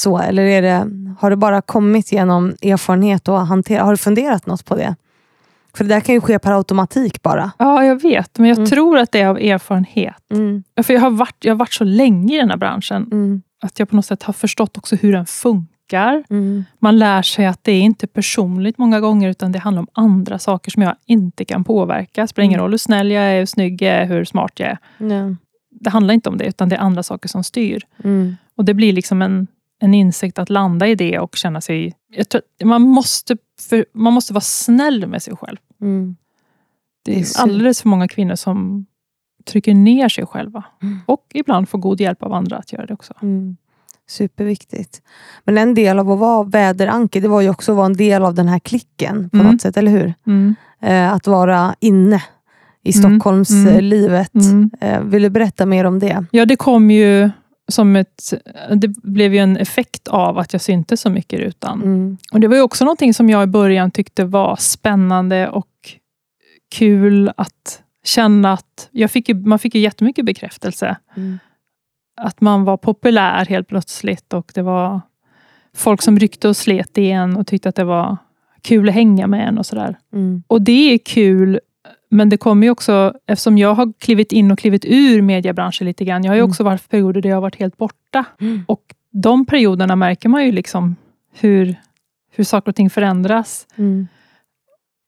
[0.00, 0.18] så?
[0.18, 0.86] Eller är det,
[1.20, 3.82] har det bara kommit genom erfarenhet och hantera?
[3.84, 4.94] Har du funderat något på det?
[5.74, 7.50] För det där kan ju ske per automatik bara.
[7.58, 8.38] Ja, jag vet.
[8.38, 8.70] Men jag Mm.
[8.70, 10.22] tror att det är av erfarenhet.
[10.32, 10.62] Mm.
[10.74, 13.42] Ja, För jag har, varit, jag har varit så länge i den här branschen, Mm.
[13.62, 16.24] att jag på något sätt har förstått också hur den funkar.
[16.30, 16.64] Mm.
[16.78, 20.38] Man lär sig att det är inte personligt många gånger, utan det handlar om andra
[20.38, 22.20] saker som jag inte kan påverka.
[22.22, 22.64] Det spelar ingen Mm.
[22.64, 24.78] roll hur snäll jag är, hur snygg jag är, hur smart jag är.
[24.98, 25.34] Ja.
[25.80, 27.82] Det handlar inte om det, utan det är andra saker som styr.
[28.04, 28.36] Mm.
[28.56, 29.46] Och det blir liksom en,
[29.80, 31.94] en insikt att landa i det och känna sig...
[32.28, 33.36] Tror, man, måste
[33.68, 35.56] för, man måste vara snäll med sig själv.
[35.80, 36.16] Mm.
[37.04, 38.86] Det är alldeles för många kvinnor som
[39.46, 40.64] trycker ner sig själva.
[40.82, 40.98] Mm.
[41.06, 43.14] Och ibland får god hjälp av andra att göra det också.
[43.22, 43.56] Mm.
[44.08, 45.02] Superviktigt.
[45.44, 48.24] Men en del av att vara väderanke, det var ju också att vara en del
[48.24, 49.52] av den här klicken på Mm.
[49.52, 50.14] något sätt, eller hur?
[50.26, 50.54] Mm.
[50.82, 52.22] Eh, att vara inne
[52.82, 53.18] i Mm.
[53.20, 54.34] Stockholmslivet.
[54.34, 54.70] Mm.
[54.80, 56.24] Eh, vill du berätta mer om det?
[56.30, 57.30] Ja, det kom ju
[57.70, 58.32] som ett...
[58.76, 61.82] Det blev ju en effekt av att jag syntes så mycket i rutan.
[61.82, 62.18] Mm.
[62.32, 65.66] Och Det var ju också någonting som jag i början tyckte var spännande och
[66.70, 68.88] kul att känna att...
[68.90, 70.96] Jag fick ju, man fick ju jättemycket bekräftelse.
[71.16, 71.38] Mm.
[72.16, 75.00] Att man var populär helt plötsligt och det var
[75.74, 78.16] folk som ryckte och slet i en och tyckte att det var
[78.62, 79.98] kul att hänga med en och sådär.
[80.12, 80.42] Mm.
[80.46, 81.60] Och det är kul,
[82.10, 86.04] men det kommer ju också, eftersom jag har klivit in och klivit ur mediebranschen lite
[86.04, 86.24] grann.
[86.24, 86.50] Jag har ju Mm.
[86.50, 88.24] också varit perioder där jag har varit helt borta.
[88.40, 88.64] Mm.
[88.68, 90.96] Och de perioderna märker man ju liksom
[91.32, 91.74] hur,
[92.32, 93.66] hur saker och ting förändras.
[93.76, 94.08] Mm.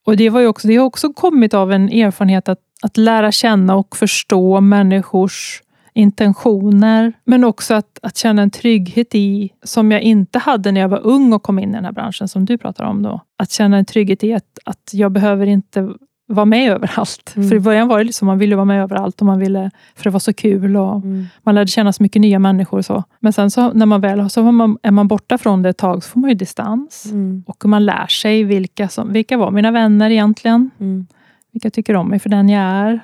[0.06, 3.32] Och det, var ju också, det har också kommit av en erfarenhet att, att lära
[3.32, 5.62] känna och förstå människors
[5.94, 7.12] intentioner.
[7.24, 11.06] Men också att, att känna en trygghet i, som jag inte hade när jag var
[11.06, 13.20] ung och kom in i den här branschen, som du pratar om då.
[13.38, 15.90] Att känna en trygghet i att, att jag behöver inte
[16.26, 17.32] vara med överallt.
[17.37, 17.48] Mm.
[17.48, 20.04] För i början var det liksom, man ville vara med överallt, och man ville, för
[20.04, 20.76] det var så kul.
[20.76, 21.24] Och Mm.
[21.42, 22.78] man lärde känna så mycket nya människor.
[22.78, 23.04] Och så.
[23.20, 26.04] Men sen så, när man väl så man, är man borta från det ett tag,
[26.04, 27.06] så får man ju distans.
[27.12, 27.44] Mm.
[27.46, 30.70] Och man lär sig vilka, som, vilka var mina vänner egentligen.
[30.80, 31.06] Mm.
[31.52, 33.00] Vilka tycker om mig för den jag är.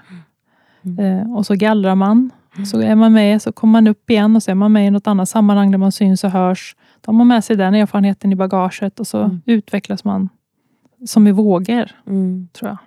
[0.85, 0.99] Mm.
[1.21, 2.31] Eh, och så gallrar man.
[2.55, 2.67] Mm.
[2.67, 4.91] Så är man med, så kommer man upp igen och så är man med i
[4.91, 6.77] något annat sammanhang där man syns och hörs.
[7.01, 10.29] Då har man med sig den erfarenheten i bagaget och så utvecklas man
[11.07, 11.91] som i vågor,
[12.53, 12.79] tror jag.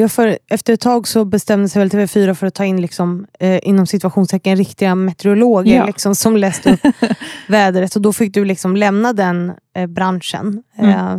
[0.00, 3.26] Ja, för efter ett tag så bestämde sig väl TV4 för att ta in liksom,
[3.40, 5.86] eh, inom situationstecken riktiga meteorologer Ja.
[5.86, 6.80] liksom, som läste upp
[7.48, 7.96] vädret.
[7.96, 10.62] Och då fick du liksom lämna den eh, branschen.
[10.78, 11.16] Eh,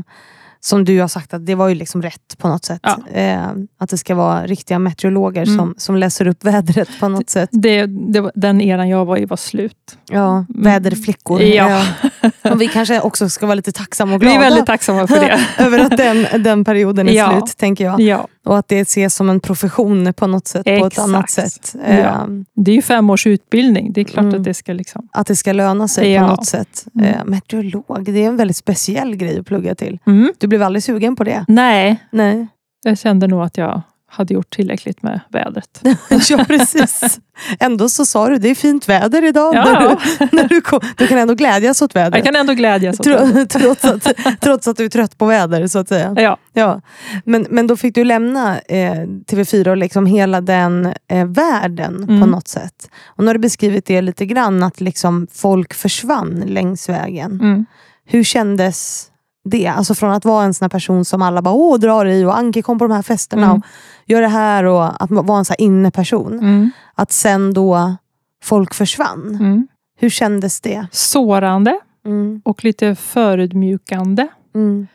[0.62, 2.80] som du har sagt att det var ju liksom rätt på något sätt.
[2.84, 2.98] Ja.
[3.20, 3.48] Eh,
[3.80, 5.58] att det ska vara riktiga meteorologer Mm.
[5.58, 7.50] som, som läser upp vädret på något sätt.
[7.52, 9.98] Det, det, den eran jag var i var slut.
[10.12, 11.42] Ja, väderflickor.
[11.42, 11.84] Ja.
[12.22, 12.30] Ja.
[12.52, 15.16] Och vi kanske också ska vara lite tacksamma och Vi glada är väldigt tacksamma för
[15.20, 15.40] det.
[15.64, 17.32] över att den, den perioden är Ja.
[17.32, 18.00] slut, tänker jag.
[18.02, 20.64] Ja, Och att det ses som en profession på något sätt.
[20.66, 21.00] På ett Exakt.
[21.00, 21.76] annat sätt.
[21.88, 21.90] Ja.
[21.92, 22.26] Eh,
[22.56, 23.94] det är ju fem års utbildning.
[23.94, 24.36] Det är klart Mm.
[24.36, 25.08] att det ska liksom...
[25.12, 26.22] Att det ska löna sig Ja.
[26.22, 26.86] på något sätt.
[26.96, 27.06] Mm.
[27.14, 30.00] Eh, meteorolog, det är en väldigt speciell grej att plugga till.
[30.08, 30.32] Mm.
[30.38, 31.46] Du blev aldrig sugen på det?
[31.48, 32.48] Nej, Nej.
[32.84, 35.82] jag kände nog att jag hade gjort tillräckligt med vädret.
[36.30, 37.20] ja, precis.
[37.60, 39.56] Ändå så sa du, det är fint väder idag.
[39.56, 39.64] Ja.
[39.66, 42.16] När du, när du, kom, du kan ändå glädjas åt vädret.
[42.16, 43.46] Jag kan ändå glädjas åt det.
[43.50, 44.08] trots, att,
[44.42, 46.14] trots att du är trött på väder, så att säga.
[46.18, 46.82] Ja, Ja.
[47.26, 48.94] Men, men då fick du lämna eh,
[49.32, 52.30] TV4 och liksom hela den eh, världen på Mm.
[52.32, 52.90] något sätt.
[53.06, 57.32] Och nu har du beskrivit det lite grann, att liksom folk försvann längs vägen.
[57.32, 57.66] mm.
[58.06, 59.08] Hur kändes
[59.46, 59.68] det?
[59.68, 62.62] Alltså från att vara en sån person som alla bara åh drar i och Anki
[62.62, 63.58] kom på de här festerna Mm.
[63.58, 63.64] och
[64.10, 66.34] gör det här och att vara en här inneperson.
[66.34, 66.72] Mm.
[66.96, 67.96] Att sen då
[68.44, 69.36] folk försvann.
[69.40, 69.68] Mm.
[70.00, 70.88] Hur kändes det?
[70.92, 72.42] Sårande Mm.
[72.46, 74.28] och lite förödmjukande.
[74.56, 74.88] Mm.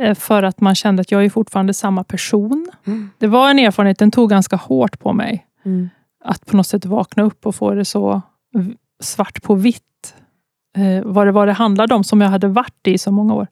[0.00, 2.66] eh, För att man kände att jag är fortfarande samma person.
[2.86, 3.10] Mm.
[3.18, 5.46] Det var en erfarenhet, den tog ganska hårt på mig.
[5.64, 5.88] Mm.
[6.24, 8.22] Att på något sätt vakna upp och få det så
[9.02, 9.82] svart på vitt.
[10.76, 13.46] Eh, vad, det, vad det handlade om, som jag hade varit i så många år.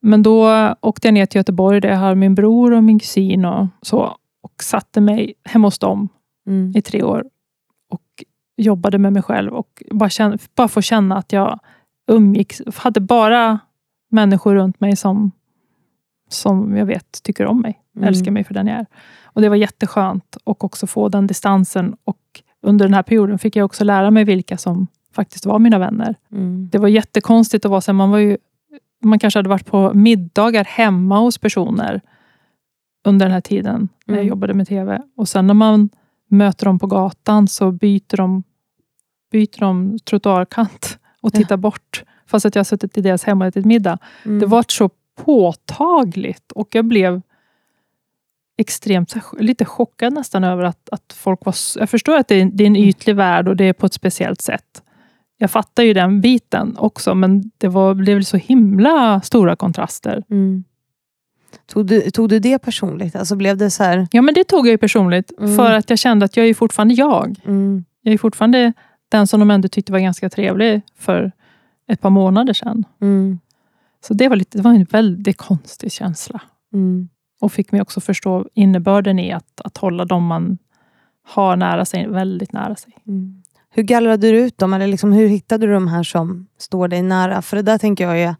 [0.00, 0.48] Men då
[0.80, 4.16] åkte jag ner till Göteborg där jag har min bror och min kusin och så.
[4.42, 6.08] Och satte mig hemma hos dem
[6.46, 6.72] Mm.
[6.76, 7.24] i tre år.
[7.90, 8.24] Och
[8.56, 11.58] jobbade med mig själv och bara, känna, bara få känna att jag
[12.10, 13.58] umgicks, hade bara
[14.10, 15.30] människor runt mig som,
[16.28, 17.80] som jag vet tycker om mig.
[17.96, 18.08] Mm.
[18.08, 18.86] Älskar mig för den jag är.
[19.24, 21.96] Och det var jätteskönt och också få den distansen.
[22.04, 25.78] Och under den här perioden fick jag också lära mig vilka som faktiskt var mina
[25.78, 26.14] vänner.
[26.32, 26.68] Mm.
[26.72, 28.36] Det var jättekonstigt att vara så här, man var ju
[29.04, 32.00] man kanske hade varit på middagar hemma hos personer
[33.04, 34.28] under den här tiden när jag Mm.
[34.28, 35.02] jobbade med TV.
[35.16, 35.88] Och sen när man
[36.28, 38.42] möter dem på gatan så byter de,
[39.32, 41.38] byter de trottoarkant och Ja.
[41.38, 42.04] tittar bort.
[42.26, 43.98] Fast att jag har suttit i deras hem och ätit middag.
[44.24, 44.38] Mm.
[44.38, 44.90] Det var så
[45.24, 47.22] påtagligt och jag blev
[48.58, 51.54] extremt, lite chockad nästan över att, att folk var...
[51.78, 52.88] Jag förstår att det är, det är en Mm.
[52.88, 54.82] ytlig värld och det är på ett speciellt sätt.
[55.38, 60.24] Jag fattar ju den biten också, men det var, blev så himla stora kontraster.
[60.30, 60.64] Mm.
[61.66, 63.16] Tog, du, tog du det personligt?
[63.16, 64.08] Alltså blev det så här...
[64.10, 65.56] Ja, men det tog jag ju personligt, Mm.
[65.56, 67.40] för att jag kände att jag är fortfarande jag.
[67.44, 67.84] Mm.
[68.02, 68.72] Jag är fortfarande
[69.08, 71.32] den som de ändå tyckte var ganska trevlig för
[71.88, 72.84] ett par månader sedan.
[73.00, 73.38] Mm.
[74.06, 76.40] Så det var, lite, det var en väldigt konstig känsla.
[76.72, 77.08] Mm.
[77.40, 80.58] Och fick mig också förstå innebörden i att, att hålla dem man
[81.24, 82.92] har nära sig, väldigt nära sig.
[83.06, 83.42] Mm.
[83.70, 84.74] Hur gallrade du ut dem?
[84.74, 87.42] Eller liksom, hur hittade du de här som står dig nära?
[87.42, 88.36] För det där tänker jag är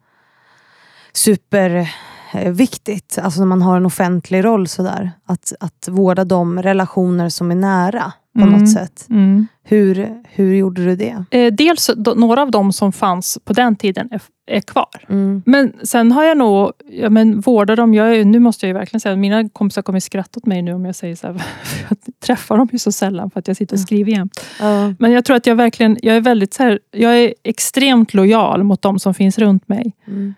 [1.13, 3.19] superviktigt.
[3.19, 5.13] Alltså när man har en offentlig roll sådär.
[5.27, 8.61] Att, att vårda de relationer som är nära på Mm.
[8.61, 9.07] något sätt.
[9.11, 9.47] Mm.
[9.65, 11.25] Hur, hur gjorde du det?
[11.31, 14.87] Eh, dels då, några av dem som fanns på den tiden är, är kvar.
[15.09, 15.43] Mm.
[15.47, 19.01] Men sen har jag nog, ja, men vårdar dem, jag nu måste jag ju verkligen
[19.01, 21.35] säga att mina kompisar kommer skratta åt mig nu om jag säger så här,
[21.89, 24.41] jag träffar dem ju så sällan för att jag sitter och skriver jämt.
[24.61, 24.95] Ja.
[24.99, 28.65] Men jag tror att jag verkligen, jag är väldigt så här, jag är extremt lojal
[28.65, 29.93] mot de som finns runt mig.
[30.07, 30.35] Mm.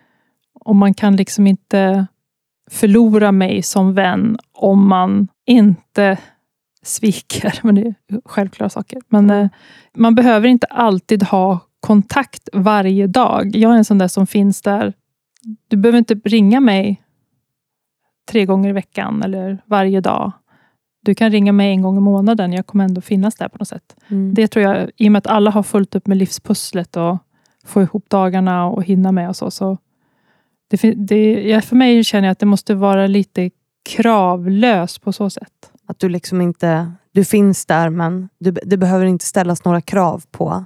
[0.59, 2.07] Och man kan liksom inte
[2.71, 6.17] förlora mig som vän om man inte
[6.83, 7.59] sviker.
[7.63, 9.01] Men det är självklara saker.
[9.07, 9.49] Men eh,
[9.93, 13.55] man behöver inte alltid ha kontakt varje dag.
[13.55, 14.93] Jag är en sån där som finns där.
[15.67, 17.03] Du behöver inte ringa mig
[18.31, 20.31] tre gånger i veckan eller varje dag.
[21.03, 22.53] Du kan ringa mig en gång i månaden.
[22.53, 23.95] Jag kommer ändå finnas där på något sätt.
[24.07, 24.33] Mm.
[24.33, 27.17] Det tror jag, i och med att alla har fullt upp med livspusslet och
[27.65, 29.51] få ihop dagarna och hinna med och så.
[29.51, 29.77] så
[30.69, 33.49] det, det, för mig känner jag att det måste vara lite
[33.89, 35.70] kravlöst på så sätt.
[35.91, 36.91] Att du liksom inte...
[37.13, 40.65] Du finns där men du, det behöver inte ställas några krav på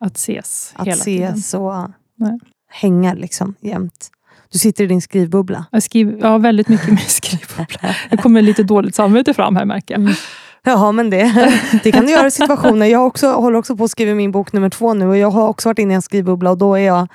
[0.00, 1.34] Att ses att hela tiden.
[1.34, 1.72] ses och
[2.16, 2.38] Nej.
[2.70, 4.10] hänga liksom jämt.
[4.52, 5.66] Du sitter i din skrivbubbla.
[5.70, 7.94] Jag skriver, jag har väldigt mycket med skrivbubbla.
[8.10, 10.00] Det kommer lite dåligt samvete fram här märker jag.
[10.00, 10.14] Mm.
[10.64, 11.52] Jaha, men det,
[11.84, 12.86] det kan du göra i situationer.
[12.86, 15.48] Jag också, håller också på att skriva min bok nummer två nu och jag har
[15.48, 17.08] också varit inne i en skrivbubbla och då är jag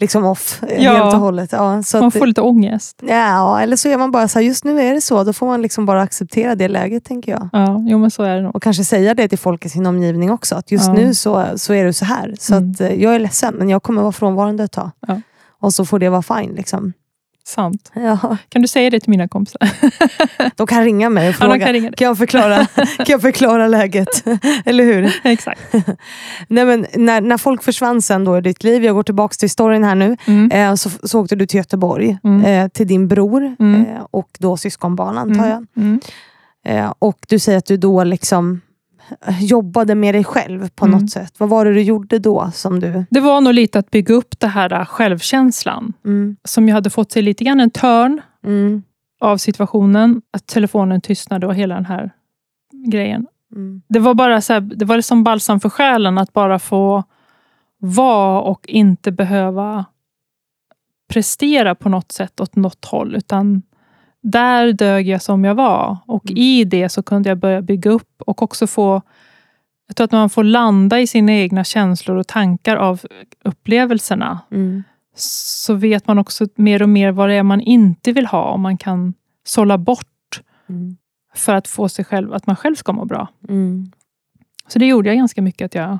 [0.00, 0.92] liksom off eh, Ja.
[0.92, 1.52] helt och hållet.
[1.52, 3.02] Ja, så Man att, får lite ångest.
[3.08, 5.24] ja, eller så är man bara så här, just nu är det så.
[5.24, 7.48] Då får man liksom bara acceptera det läget tänker jag.
[7.52, 8.56] Ja, jo, men så är det nog.
[8.56, 10.54] Och kanske säga det till folk i sin omgivning också.
[10.54, 10.92] Att just Ja.
[10.92, 12.34] nu så, så är det så här.
[12.40, 12.70] Så Mm.
[12.70, 14.90] att, eh, jag är ledsen men jag kommer vara frånvarande ett tag.
[15.06, 15.20] Ja.
[15.60, 16.52] Och så får det vara fine.
[16.54, 16.92] Liksom.
[17.48, 17.92] Sant.
[17.94, 19.60] Ja, Kan du säga det till mina kompisar?
[20.56, 21.64] de kan ringa mig och Ja, fråga.
[21.64, 21.96] kan ringa dig.
[21.96, 24.24] Kan jag förklara, kan jag förklara läget?
[24.64, 25.20] Eller hur?
[25.24, 25.60] Exakt.
[26.48, 29.50] Nej, men när, när folk försvann sen då i ditt liv, jag går tillbaka till
[29.50, 30.50] storyn här nu, Mm.
[30.50, 32.44] eh, så, så åkte du till Göteborg Mm.
[32.44, 33.80] eh, till din bror Mm.
[33.86, 35.66] eh, och då syskonbarn antar jag.
[35.76, 36.00] Mm.
[36.66, 38.60] Eh, och du säger att du då liksom
[39.40, 41.00] jobbade med dig själv på Mm.
[41.00, 41.34] något sätt.
[41.38, 42.50] Vad var det du gjorde då?
[42.54, 43.04] som du...
[43.10, 45.92] Det var nog lite att bygga upp det här äh, självkänslan.
[46.04, 48.82] Mm, Som jag hade fått sig lite grann en törn mm,
[49.20, 50.22] av situationen.
[50.30, 52.10] Att telefonen tystnade och hela den här
[52.86, 53.26] grejen.
[53.54, 57.04] mm, Det var bara så här, det var som balsam för själen att bara få
[57.80, 59.84] vara och inte behöva
[61.08, 63.14] prestera på något sätt åt något håll.
[63.16, 63.62] Utan
[64.22, 65.96] där dög jag som jag var.
[66.06, 66.38] Och Mm.
[66.42, 69.02] i det så kunde jag börja bygga upp och också få
[69.86, 73.00] jag tror att man får landa i sina egna känslor och tankar av
[73.44, 74.40] upplevelserna.
[74.50, 74.82] mm,
[75.14, 78.52] Så vet man också mer och mer vad det är man inte vill ha.
[78.52, 80.96] Och man kan sålla bort mm,
[81.34, 83.28] för att få sig själv, att man själv ska må bra.
[83.48, 83.92] mm,
[84.68, 85.64] Så det gjorde jag ganska mycket.
[85.66, 85.98] att Jag,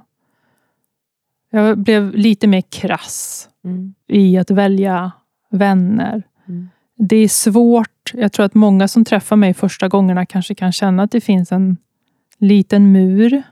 [1.51, 5.13] jag blev lite mer krass mm, i att välja
[5.51, 6.23] vänner.
[6.49, 6.69] Mm.
[6.97, 7.89] Det är svårt.
[8.15, 11.53] Jag tror att många som träffar mig första gångerna kanske kan känna att det finns
[11.53, 11.77] en
[12.39, 13.43] liten mur.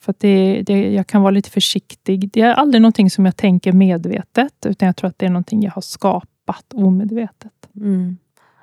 [0.00, 2.30] För att det, det, jag kan vara lite försiktig.
[2.32, 5.62] Det är aldrig någonting som jag tänker medvetet, utan jag tror att det är någonting
[5.62, 7.52] jag har skapat omedvetet.
[7.76, 8.16] Mm.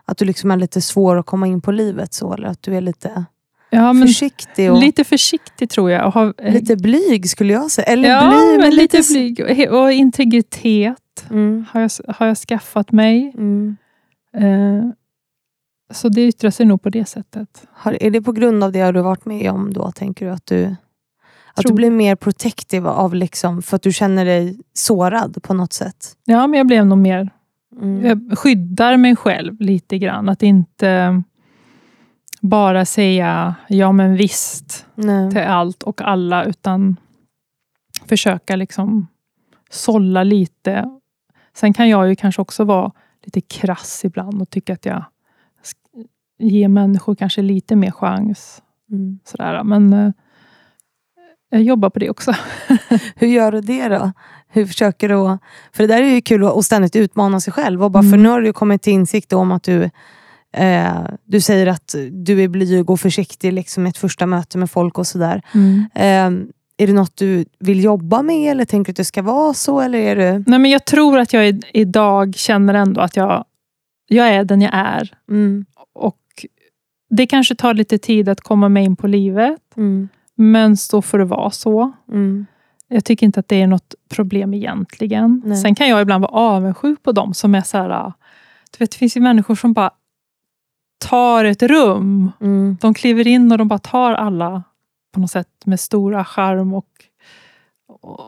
[0.06, 2.76] Att du liksom är lite svår att komma in på livet så, eller att du
[2.76, 3.26] är lite
[3.70, 6.06] Ja, försiktig och lite försiktig tror jag.
[6.08, 7.86] Och har, lite blyg skulle jag säga.
[7.86, 9.40] Eller ja, blyg, men lite s- blyg.
[9.72, 10.98] Och- Och integritet
[11.30, 11.66] Mm.
[11.72, 13.34] har jag, har jag skaffat mig.
[13.38, 13.78] Mm.
[14.38, 14.86] Eh,
[15.92, 17.68] så det yttrar sig nog på det sättet.
[17.74, 20.32] Har, är det på grund av det du varit med om då, tänker du?
[20.32, 20.76] Att du,
[21.54, 25.74] att du blir mer protective av liksom, för att du känner dig sårad på något
[25.74, 26.18] sätt?
[26.26, 27.30] Ja, men jag blev nog mer...
[27.82, 28.06] Mm.
[28.06, 30.30] Jag skyddar mig själv lite grann.
[30.30, 31.24] Att inte
[32.42, 35.32] bara säga ja men visst Nej.
[35.32, 36.96] till allt och alla, utan
[38.06, 39.08] försöka liksom
[39.70, 41.00] sålla lite.
[41.54, 42.92] Sen kan jag ju kanske också vara
[43.24, 45.06] lite krass ibland och tycka att jag
[46.42, 48.62] ger människor kanske lite mer chans.
[48.92, 49.20] Mm.
[49.26, 49.64] Sådär.
[49.64, 50.12] Men eh,
[51.50, 52.34] jag jobbar på det också.
[53.16, 54.12] Hur gör du det då?
[54.48, 55.38] Hur försöker du?
[55.74, 57.84] För det där är ju kul att ständigt utmana sig själv.
[57.84, 58.24] Och bara för Mm.
[58.24, 59.90] nu har du kommit till insikt om att du
[60.54, 64.98] eh, du säger att du är blyg och försiktig liksom, ett första möte med folk
[64.98, 65.42] och sådär.
[65.96, 66.30] Eh,
[66.78, 69.80] är det något du vill jobba med eller tänker du att det ska vara så?
[69.82, 70.44] Eller är du...
[70.48, 73.46] Nej, men jag tror att jag idag känner ändå att jag,
[74.08, 75.14] jag är den jag är.
[75.30, 75.66] Mm.
[77.14, 80.10] Det kanske tar lite tid att komma mig in på livet, Mm.
[80.36, 81.92] men så får det vara så.
[82.12, 82.46] Mm.
[82.88, 85.42] Jag tycker inte att det är något problem egentligen.
[85.46, 85.58] Nej.
[85.58, 88.14] Sen kan jag ibland vara avundsjuk på dem som är så här...
[88.72, 89.92] Du vet, det finns ju människor som bara
[91.10, 92.32] tar ett rum.
[92.42, 92.78] Mm.
[92.82, 94.64] De kliver in och de bara tar alla
[95.14, 96.74] på något sätt med stora charm.
[96.74, 96.88] Och,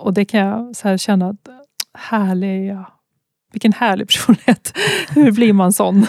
[0.01, 1.47] och det kan jag så här känna att
[1.93, 2.85] härlig, ja.
[3.53, 4.73] Vilken härlig personlighet.
[5.09, 6.05] Hur blir man sån?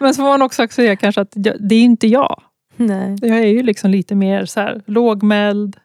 [0.00, 2.42] Men så får man också säga kanske att jag- det är inte jag.
[2.76, 3.16] Nej.
[3.22, 5.76] Jag är ju liksom lite mer så här, lågmäld,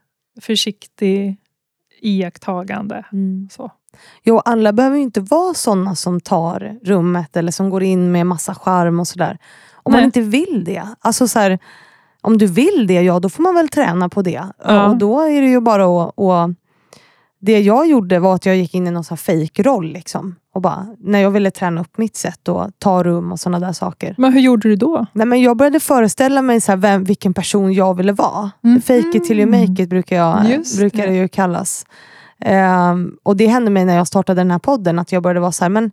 [0.42, 1.38] försiktig,
[2.02, 3.06] iakttagande.
[3.14, 3.50] Mm.
[3.52, 3.72] Så.
[4.24, 8.26] Jo, alla behöver ju inte vara såna som tar rummet eller som går in med
[8.28, 9.38] massa charm och sådär.
[9.74, 10.06] Om man Nej.
[10.06, 10.84] inte vill det.
[11.00, 11.60] Alltså så här,
[12.22, 14.44] om du vill det, ja då får man väl träna på det.
[14.64, 14.88] Ja.
[14.88, 16.20] Och då är det ju bara att...
[16.20, 16.52] att
[17.44, 19.92] det jag gjorde var att jag gick in i någon fake-roll.
[19.94, 20.36] Liksom.
[20.54, 23.74] Och bara, när jag ville träna upp mitt sätt och ta rum och såna där
[23.74, 24.16] saker.
[24.18, 25.06] Men hur gjorde du då?
[25.14, 28.52] Nej, men jag började föreställa mig så här, vem, vilken person jag ville vara.
[28.62, 28.82] Mhm.
[28.82, 31.86] Fake it till you make it brukar, jag, Just brukar det ju kallas.
[32.40, 35.52] Ehm, och det hände mig när jag startade den här podden, att jag började vara
[35.52, 35.92] så här, men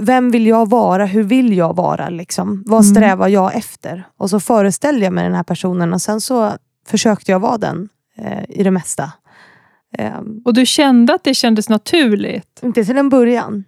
[0.00, 1.06] vem vill jag vara?
[1.06, 2.08] Hur vill jag vara?
[2.08, 2.62] Liksom?
[2.66, 2.94] Vad Mm.
[2.94, 4.04] strävar jag efter?
[4.16, 6.52] Och så föreställde jag mig den här personen och sen så
[6.86, 7.88] försökte jag vara den
[8.18, 9.12] eh, i det mesta.
[9.98, 12.60] Ehm, Och du kände att det kändes naturligt?
[12.62, 13.64] inte till en början,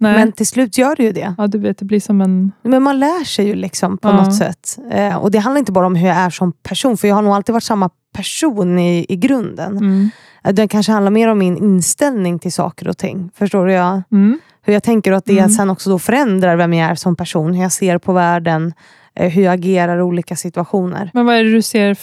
[0.00, 0.14] Nej.
[0.14, 1.34] men till slut gör det ju det.
[1.38, 2.52] Ja, du vet, det blir som en...
[2.62, 4.12] Men man lär sig ju liksom på Ja.
[4.24, 4.78] något sätt.
[4.90, 7.22] Eh, och det handlar inte bara om hur jag är som person, för jag har
[7.22, 9.76] nog alltid varit samma person i, i grunden.
[9.76, 10.10] Mm.
[10.44, 13.30] Eh, Det kanske handlar mer om min inställning till saker och ting.
[13.34, 13.72] Förstår du?
[13.72, 14.38] Jag, Mm.
[14.62, 15.50] hur jag tänker och att det Mm.
[15.50, 17.54] sen också då förändrar vem jag är som person.
[17.54, 18.72] Hur jag ser på världen,
[19.14, 21.10] eh, hur jag agerar i olika situationer.
[21.14, 21.98] Men vad är det du ser?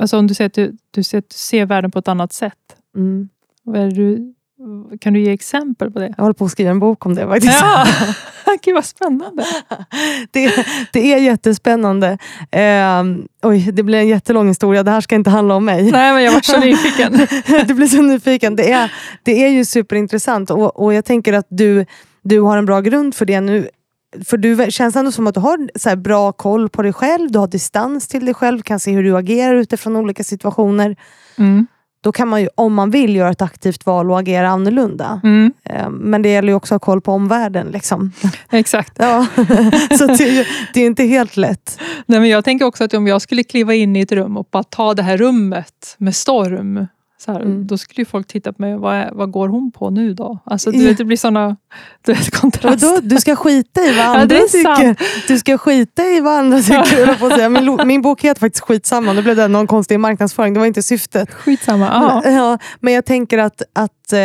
[0.00, 2.52] Alltså om du säger att du, du, ser, du ser världen på ett annat sätt.
[2.96, 3.28] Mm.
[3.94, 4.34] Du,
[5.00, 6.14] kan du ge exempel på det?
[6.16, 7.60] Jag håller på att skriva en bok om det faktiskt.
[7.60, 7.86] Ja,
[8.62, 9.44] Gud vad spännande.
[10.30, 12.18] det, det är jättespännande.
[12.50, 13.02] Eh,
[13.42, 14.82] oj, det blir en jättelång historia.
[14.82, 15.90] Det här ska inte handla om mig.
[15.90, 17.12] Nej, men jag var så nyfiken.
[17.68, 18.56] du blir så nyfiken.
[18.56, 21.86] Det är, det är ju superintressant och, och jag tänker att du,
[22.22, 23.68] du har en bra grund för det nu.
[24.24, 27.38] För du känns ändå som att du har så bra koll på dig själv, du
[27.38, 30.96] har distans till dig själv, kan se hur du agerar utifrån olika situationer.
[31.38, 31.66] Mm.
[32.04, 35.20] Då kan man ju, om man vill, göra ett aktivt val och agera annorlunda.
[35.24, 35.52] Mm.
[35.64, 37.66] Eh, Men det gäller ju också att ha koll på omvärlden.
[37.66, 38.12] Liksom.
[38.50, 38.92] Exakt.
[38.96, 39.26] Ja.
[39.98, 41.78] så det det är inte helt lätt.
[42.06, 44.48] Nej, men jag tänker också att om jag skulle kliva in i ett rum och
[44.50, 46.86] bara ta det här rummet med storm.
[47.18, 47.66] Så här, Mm.
[47.66, 48.76] Då skulle ju folk titta på mig.
[48.76, 50.38] Vad, är, vad går hon på nu då?
[50.44, 50.88] Alltså, du Ja.
[50.88, 51.56] vet, det blir såna
[52.06, 52.86] du vet, kontraster.
[52.88, 53.00] Vadå?
[53.02, 54.96] Du ska skita i vad Ja, andra är tycker.
[55.28, 57.18] Du ska skita i vad andra tycker.
[57.18, 57.48] på säga.
[57.48, 59.12] Min, min bok heter faktiskt Skitsamma.
[59.12, 60.54] Nu blev det någon konstig marknadsföring.
[60.54, 61.34] Det var inte syftet.
[61.34, 61.86] Skitsamma.
[61.92, 62.20] Ja.
[62.24, 64.18] Men, ja, men jag tänker att, att eh,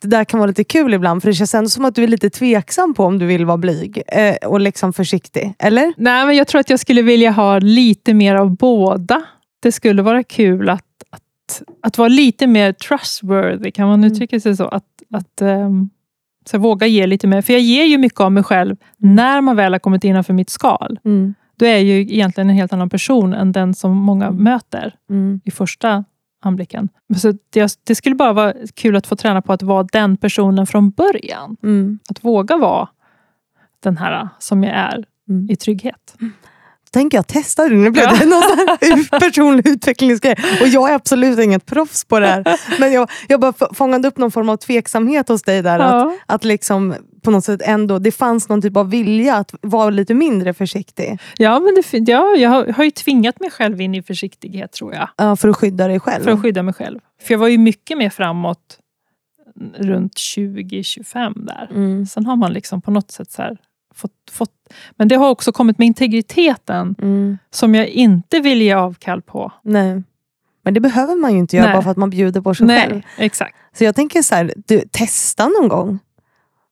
[0.00, 1.22] det där kan vara lite kul ibland.
[1.22, 3.58] För det känns ändå som att du är lite tveksam på om du vill vara
[3.58, 4.02] blyg.
[4.08, 5.54] Eh, och liksom försiktig.
[5.58, 5.92] Eller?
[5.96, 9.22] Nej, men jag tror att jag skulle vilja ha lite mer av båda.
[9.62, 10.84] Det skulle vara kul att,
[11.60, 14.12] att, att vara lite mer trustworthy, kan man Mm.
[14.12, 14.68] uttrycka sig så?
[14.68, 15.90] Att, att ehm,
[16.44, 17.42] så våga ge lite mer.
[17.42, 19.14] För jag ger ju mycket av mig själv Mm.
[19.14, 20.98] när man väl har kommit innanför mitt skal.
[21.56, 24.42] Då är jag ju egentligen en helt annan person än den som många Mm.
[24.44, 25.40] möter Mm.
[25.44, 26.04] i första
[26.44, 26.88] anblicken.
[27.16, 30.66] Så det, det skulle bara vara kul att få träna på att vara den personen
[30.66, 31.56] från början.
[31.62, 31.98] Mm.
[32.10, 32.88] Att våga vara
[33.82, 35.50] den här som jag är Mm.
[35.50, 36.16] i trygghet.
[36.92, 37.74] tänker jag testa det.
[37.74, 40.36] Nu blev det någon personlig utvecklingsgrej.
[40.60, 42.44] Och jag är absolut inget proffs på det här.
[42.80, 45.78] Men jag, jag bara fångade upp någon form av tveksamhet hos dig där.
[45.78, 46.16] Att, Ja.
[46.26, 50.14] att liksom på något sätt ändå, det fanns någon typ av vilja att vara lite
[50.14, 51.18] mindre försiktig.
[51.36, 54.94] Ja, men det, ja, jag har, har ju tvingat mig själv in i försiktighet tror
[54.94, 55.08] jag.
[55.16, 56.24] Ja, för att skydda dig själv.
[56.24, 56.98] För att skydda mig själv.
[57.22, 58.78] För jag var ju mycket mer framåt
[59.78, 61.68] runt 20-25 där.
[61.70, 63.56] Mm, Sen har man liksom på något sätt så här
[63.94, 64.50] fått, fått...
[64.96, 69.52] Men det har också kommit med integriteten mm, som jag inte vill ge avkall på.
[69.64, 70.02] nej.
[70.64, 71.74] Men det behöver man ju inte göra Nej.
[71.74, 72.92] bara för att man bjuder på sig själv.
[72.92, 73.54] Nej, exakt.
[73.78, 75.98] Så jag tänker så här, du, testa någon gång.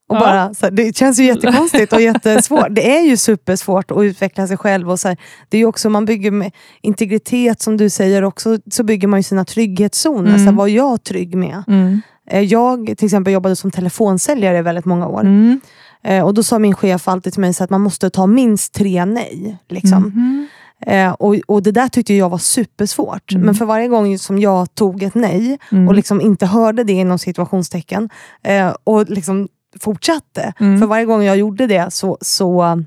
[0.09, 0.21] Och Ja.
[0.21, 2.67] bara, så här, det känns ju jättekonstigt och jättesvårt.
[2.71, 4.91] Det är ju supersvårt att utveckla sig själv.
[4.91, 5.17] Och så här,
[5.49, 6.53] det är ju också, man bygger med
[6.83, 10.29] integritet som du säger också, så bygger man ju sina trygghetszoner.
[10.29, 10.39] Mm.
[10.39, 11.63] Så här, vad är jag trygg med?
[11.69, 12.01] Mm.
[12.31, 15.21] Eh, Jag till exempel jobbade som telefonsäljare i väldigt många år.
[15.21, 15.61] Mm.
[16.03, 18.75] Eh, Och då sa min chef alltid till mig så att man måste ta minst
[18.75, 19.59] tre nej.
[19.69, 20.03] Liksom.
[20.03, 20.49] Mhm.
[20.87, 23.33] Eh, och, och det där tyckte jag var supersvårt.
[23.33, 23.47] Mm.
[23.47, 25.89] Men för varje gång som jag tog ett nej Mm.
[25.89, 28.11] och liksom inte hörde det inom situationstecken
[28.43, 29.49] eh, och liksom
[29.81, 30.53] fortsatte.
[30.61, 30.79] Mm.
[30.81, 32.83] För varje gång jag gjorde det så, så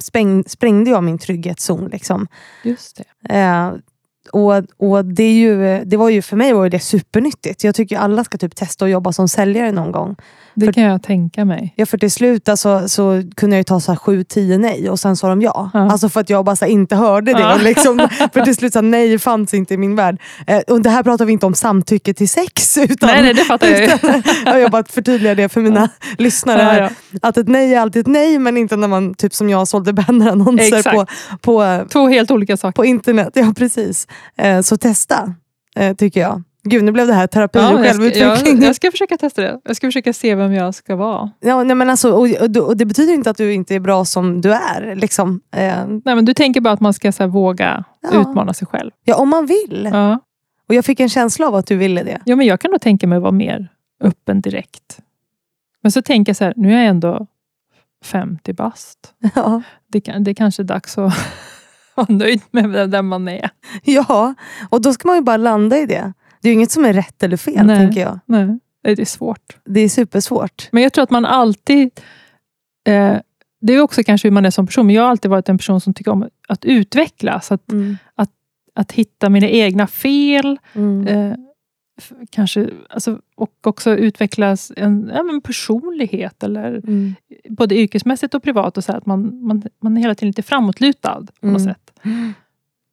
[0.00, 1.88] spräng, sprängde jag min trygghetszon.
[1.88, 2.26] Liksom.
[2.64, 3.34] Just det.
[4.32, 7.64] Och och det, är ju, det var ju för mig var det supernyttigt.
[7.64, 10.16] Jag tycker alla ska typ testa att jobba som säljare någon gång.
[10.54, 11.72] Det För- kan jag tänka mig.
[11.76, 15.16] Ja, för till slut alltså, så kunde jag ta så här 7-10 nej och sen
[15.16, 15.70] sa de ja.
[15.74, 15.90] Ja.
[15.92, 17.40] Alltså för att jag bara här, inte hörde det.
[17.40, 17.56] Ja.
[17.62, 17.98] Liksom,
[18.32, 20.20] för till slut så här, nej fanns inte i min värld.
[20.46, 22.78] Eh, och det här pratar vi inte om samtycke till sex.
[22.78, 23.84] Utan, Nej, nej, det fattar jag ju.
[23.86, 26.62] utan, jag bara förtydligar det för mina lyssnare.
[26.62, 26.80] Ja, här.
[26.80, 27.18] ja.
[27.22, 29.92] Att ett nej är alltid ett nej, men inte när man typ som jag sålde
[29.92, 31.06] bannerannonser på,
[31.40, 32.72] på, Två helt olika saker.
[32.72, 33.30] på internet.
[33.34, 34.06] Ja, precis.
[34.36, 35.34] Eh, så testa,
[35.76, 36.42] eh, tycker jag.
[36.64, 38.56] Gud, nu blev det här terapi och Ja, jag, ska, självutveckling.
[38.60, 39.60] jag, jag ska försöka testa det.
[39.64, 41.30] Jag ska försöka se vem jag ska vara.
[41.40, 44.04] Ja, nej, men alltså, och, och, och det betyder inte att du inte är bra
[44.04, 44.94] som du är.
[44.96, 45.40] Liksom.
[45.56, 48.20] Eh, Nej, men du tänker bara att man ska så här, våga Ja.
[48.20, 48.90] utmana sig själv.
[49.04, 49.88] ja, om man vill.
[49.92, 50.18] Ja.
[50.68, 52.20] Och jag fick en känsla av att du ville det.
[52.24, 53.68] ja, men jag kan nog tänka mig att vara mer
[54.00, 54.98] öppen direkt.
[55.82, 57.26] Men så tänker jag så här, nu är jag ändå
[58.04, 58.98] 50 bast.
[59.34, 61.12] Ja, Det, det kanske är dags att
[61.96, 63.50] vara nöjd med där man är.
[63.84, 64.34] ja,
[64.70, 66.12] och då ska man ju bara landa i det.
[66.42, 67.76] Det är ju inget som är rätt eller fel, Nej.
[67.78, 68.18] tänker jag.
[68.26, 69.56] Nej, det är svårt.
[69.64, 70.68] Det är supersvårt.
[70.72, 71.90] Men jag tror att man alltid...
[72.88, 73.16] Eh,
[73.60, 75.58] det är också kanske hur man är som person, men jag har alltid varit en
[75.58, 77.52] person som tycker om att utvecklas.
[77.52, 77.96] Att, Mm.
[78.74, 80.58] att hitta mina egna fel.
[80.74, 81.06] Mm.
[81.06, 81.36] Eh,
[82.30, 86.42] kanske, alltså, och också utvecklas en ja, men personlighet.
[86.42, 87.14] Eller, Mm.
[87.48, 88.76] både yrkesmässigt och privat.
[88.76, 91.74] Och så här, att man, man, man är hela tiden lite framåtlutad på något Mm.
[91.74, 91.81] sätt.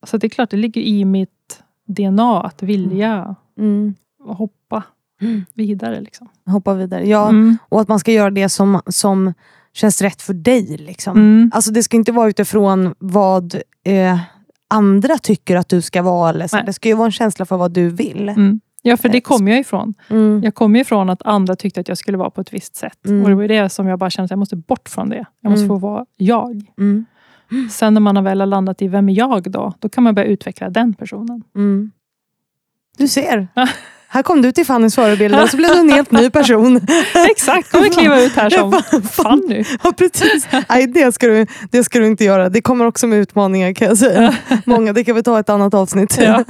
[0.08, 3.96] Så det är klart, det ligger i mitt DNA att vilja Mm.
[4.24, 4.84] hoppa
[5.22, 5.46] Mm.
[5.54, 6.02] vidare.
[6.02, 6.28] Liksom.
[6.46, 7.08] Hoppa vidare.
[7.08, 7.58] Ja, Mm.
[7.70, 9.34] och att man ska göra det som, som
[9.74, 10.78] känns rätt för dig.
[10.78, 11.18] Liksom.
[11.18, 11.52] Mm.
[11.54, 14.20] Alltså Det ska inte vara utifrån vad eh,
[14.68, 16.30] andra tycker att du ska vara.
[16.30, 16.56] Eller så.
[16.56, 16.66] Nej.
[16.66, 18.30] Det ska ju vara en känsla för vad du vill.
[18.30, 18.60] Mm.
[18.82, 19.94] Ja, för det kommer jag ifrån.
[20.10, 20.42] Mm.
[20.44, 23.06] Jag kommer ifrån att andra tyckte att jag skulle vara på ett visst sätt.
[23.08, 23.24] Mm.
[23.24, 25.26] Och det var det som jag bara kände att jag måste bort från det.
[25.42, 25.80] Jag måste Mm.
[25.80, 26.66] få vara jag.
[27.52, 27.70] Mm.
[27.70, 29.74] Sen när man har väl har landat i vem är jag då?
[29.80, 31.44] Då kan man börja utveckla den personen.
[31.56, 31.92] Mm.
[32.98, 33.48] Du ser.
[34.12, 36.82] Här kom du till Fannys förebild och så blev du en helt ny person.
[37.32, 38.72] Exakt, kommer kliva ut här som
[39.10, 39.64] Fanny.
[39.84, 40.48] Ja, precis.
[40.70, 42.50] Nej, det ska, du, det ska du inte göra.
[42.50, 44.36] Det kommer också med utmaningar kan jag säga.
[44.66, 46.18] Många, det kan vi ta ett annat avsnitt.
[46.22, 46.44] Ja.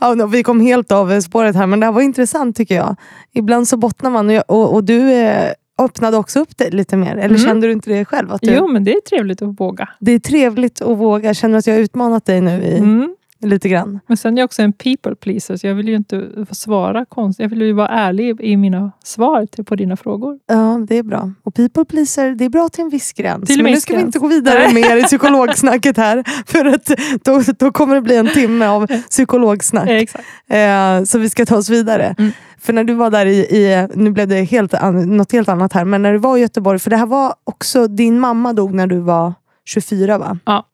[0.00, 2.96] Ja, vi kom helt av spåret här, men det här var intressant tycker jag.
[3.32, 5.52] Ibland så bottnar man och, jag, och, och du eh,
[5.84, 7.10] öppnade också upp det lite mer.
[7.16, 7.38] Eller Mm.
[7.38, 8.32] kände du inte det själv?
[8.32, 9.88] Att du, Jo, men det är trevligt att våga.
[10.00, 11.34] Det är trevligt att våga.
[11.34, 13.14] Känner du att jag har utmanat dig nu i, Mm.
[13.40, 14.00] lite grann?
[14.06, 17.42] Men sen är jag också en people pleaser, så jag vill ju inte svara konstigt.
[17.44, 20.38] Jag vill ju vara ärlig i mina svar till, på dina frågor.
[20.46, 21.32] Ja, det är bra.
[21.42, 23.46] Och people pleaser, det är bra till en viss gräns.
[23.46, 24.06] Till en Men nu ska vi gräns.
[24.06, 26.24] inte gå vidare mer i psykologsnacket här.
[26.46, 26.90] För att
[27.24, 29.88] då, då kommer det bli en timme av psykologsnack.
[29.88, 30.24] Exakt.
[30.48, 32.14] Eh, så vi ska ta oss vidare.
[32.18, 32.32] Mm.
[32.62, 35.72] För när du var där i, i nu blev det helt, an, något helt annat
[35.72, 38.74] här, men när du var i Göteborg, för det här var också, din mamma dog
[38.74, 39.34] när du var
[39.64, 40.38] 24 va?
[40.44, 40.66] Ja.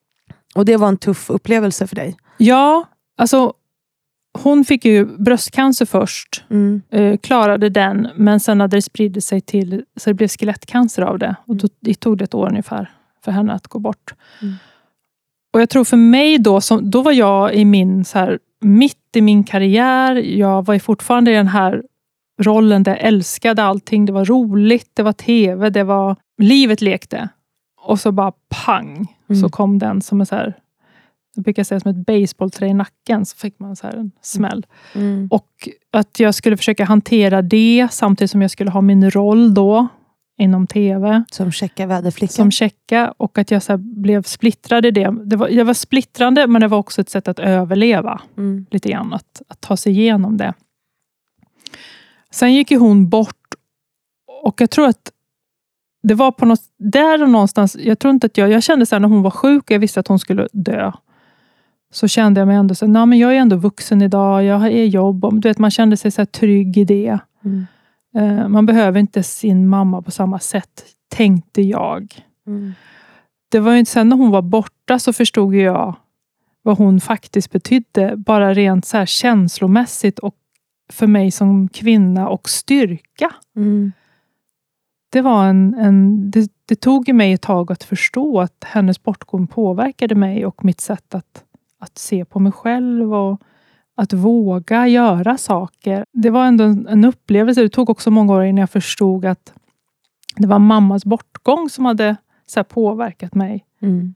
[0.54, 2.16] Och det var en tuff upplevelse för dig.
[2.36, 2.84] Ja,
[3.16, 3.52] alltså
[4.42, 6.44] hon fick ju bröstcancer först.
[6.50, 6.82] Mm.
[6.90, 11.18] eh, klarade den, men sen hade det spridit sig till, så det blev skelettcancer av
[11.18, 11.36] det.
[11.46, 12.90] Och då, det tog det ett år ungefär
[13.24, 14.14] för henne att gå bort.
[14.42, 14.54] Mm.
[15.52, 18.97] Och jag tror för mig då, som, då var jag i min, så här, mitt
[19.16, 20.14] i min karriär.
[20.16, 21.82] Jag var ju fortfarande i den här
[22.40, 24.06] rollen där jag älskade allting.
[24.06, 27.28] Det var roligt, det var tv, det var livet lekte.
[27.80, 29.42] Och så bara pang, Mm.
[29.42, 30.54] så kom den som en så här,
[31.34, 34.66] jag brukar säga som ett baseballträ i nacken, så fick man så här en smäll.
[34.94, 35.28] Mm.
[35.30, 39.88] Och att jag skulle försöka hantera det samtidigt som jag skulle ha min roll då
[40.38, 41.24] inom TV.
[41.30, 42.34] Som checkar väderflickan.
[42.34, 45.14] Som checka och att jag så blev splittrad i det.
[45.24, 48.20] det var, jag var splittrande, men det var också ett sätt att överleva.
[48.36, 48.66] Mm.
[48.70, 50.54] Lite grann, att, att ta sig igenom det.
[52.30, 53.34] Sen gick ju hon bort
[54.42, 55.12] och jag tror att
[56.02, 59.08] det var på något, där någonstans, jag tror inte att jag, jag kände så när
[59.08, 60.92] hon var sjuk och jag visste att hon skulle dö.
[61.92, 64.68] Så kände jag mig ändå så nej men jag är ändå vuxen idag, jag har
[64.68, 65.40] jobb.
[65.40, 67.18] Du vet, man kände sig så trygg i det.
[67.44, 67.66] Mm.
[68.16, 72.26] Uh, man behöver inte sin mamma på samma sätt, tänkte jag.
[72.46, 72.72] Mm.
[73.48, 75.96] Det var inte sen när hon var borta så förstod jag
[76.62, 78.16] vad hon faktiskt betydde.
[78.16, 80.34] Bara rent så känslomässigt och
[80.92, 83.34] för mig som kvinna och styrka.
[83.56, 83.92] Mm.
[85.12, 89.46] Det, var en, en, det, det tog mig ett tag att förstå att hennes bortgång
[89.46, 91.44] påverkade mig och mitt sätt att,
[91.78, 93.40] att se på mig själv och
[93.98, 96.04] att våga göra saker.
[96.12, 97.62] Det var ändå en, upplevelse.
[97.62, 99.52] Det tog också många år innan jag förstod att
[100.36, 103.64] det var mammas bortgång som hade så påverkat mig.
[103.82, 104.14] Mm.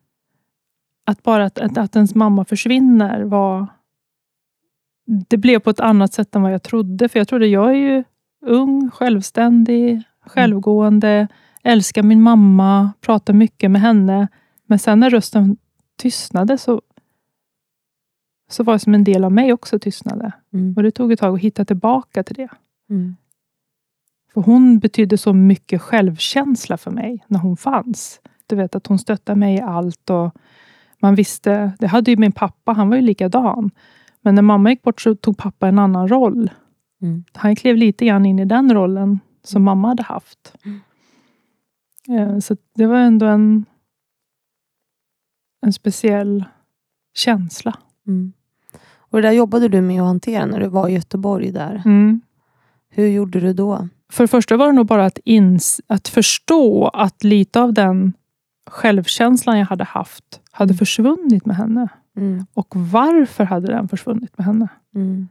[1.05, 3.67] Att bara att, att, att ens mamma försvinner var...
[5.29, 7.09] Det blev på ett annat sätt än vad jag trodde.
[7.09, 8.05] För jag trodde, jag är ju
[8.47, 11.29] ung, självständig, självgående,
[11.63, 14.29] älskar min mamma, pratar mycket med henne.
[14.67, 15.57] Men sen när rösten
[15.97, 16.83] tystnade så,
[18.53, 20.33] så var det som en del av mig också tystnade.
[20.53, 20.75] Mm.
[20.77, 22.49] Och det tog ett tag att hitta tillbaka till det.
[22.91, 23.17] Mm.
[24.35, 28.21] För hon betydde så mycket självkänsla för mig när hon fanns.
[28.47, 30.11] Du vet att hon stöttade mig i allt.
[30.11, 30.37] och
[31.01, 33.71] man visste, Det hade ju min pappa, han var ju likadan.
[34.21, 36.51] Men när mamma gick bort så tog pappa en annan roll.
[37.03, 37.25] Mm.
[37.33, 40.55] Han klev lite grann in i den rollen som mamma hade haft.
[40.65, 42.41] Mm.
[42.41, 43.65] Så det var ändå en,
[45.67, 46.45] en speciell
[47.15, 47.79] känsla.
[48.07, 48.33] Mm.
[49.13, 51.83] Och Det där jobbade du med att hantera när du var i Göteborg där.
[51.85, 52.21] Mm.
[52.91, 53.89] Hur gjorde du då?
[54.13, 58.13] För det första var det nog bara att, ins att förstå att lite av den
[58.71, 60.79] självkänslan jag hade haft hade Mm.
[60.79, 61.89] försvunnit med henne.
[62.17, 62.47] Mm.
[62.55, 64.69] Och varför hade den försvunnit med henne?
[64.95, 65.29] Mm.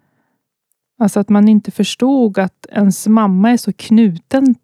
[0.99, 4.55] Alltså att man inte förstod att ens mamma är så knuten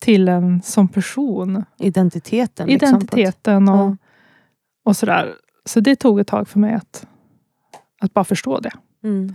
[0.00, 1.64] till en som person.
[1.78, 2.66] Identiteten.
[2.68, 3.96] liksom, Identiteten ett- och, Ja.
[4.84, 5.34] och sådär.
[5.64, 7.06] Så det tog ett tag för mig att,
[8.00, 8.72] att bara förstå det.
[9.04, 9.34] Mm.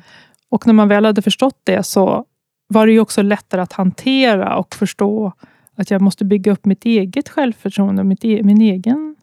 [0.49, 2.25] Och när man väl hade förstått det så
[2.67, 5.31] var det ju också lättare att hantera och förstå
[5.75, 9.15] att jag måste bygga upp mitt eget självförtroende, mitt e min egen...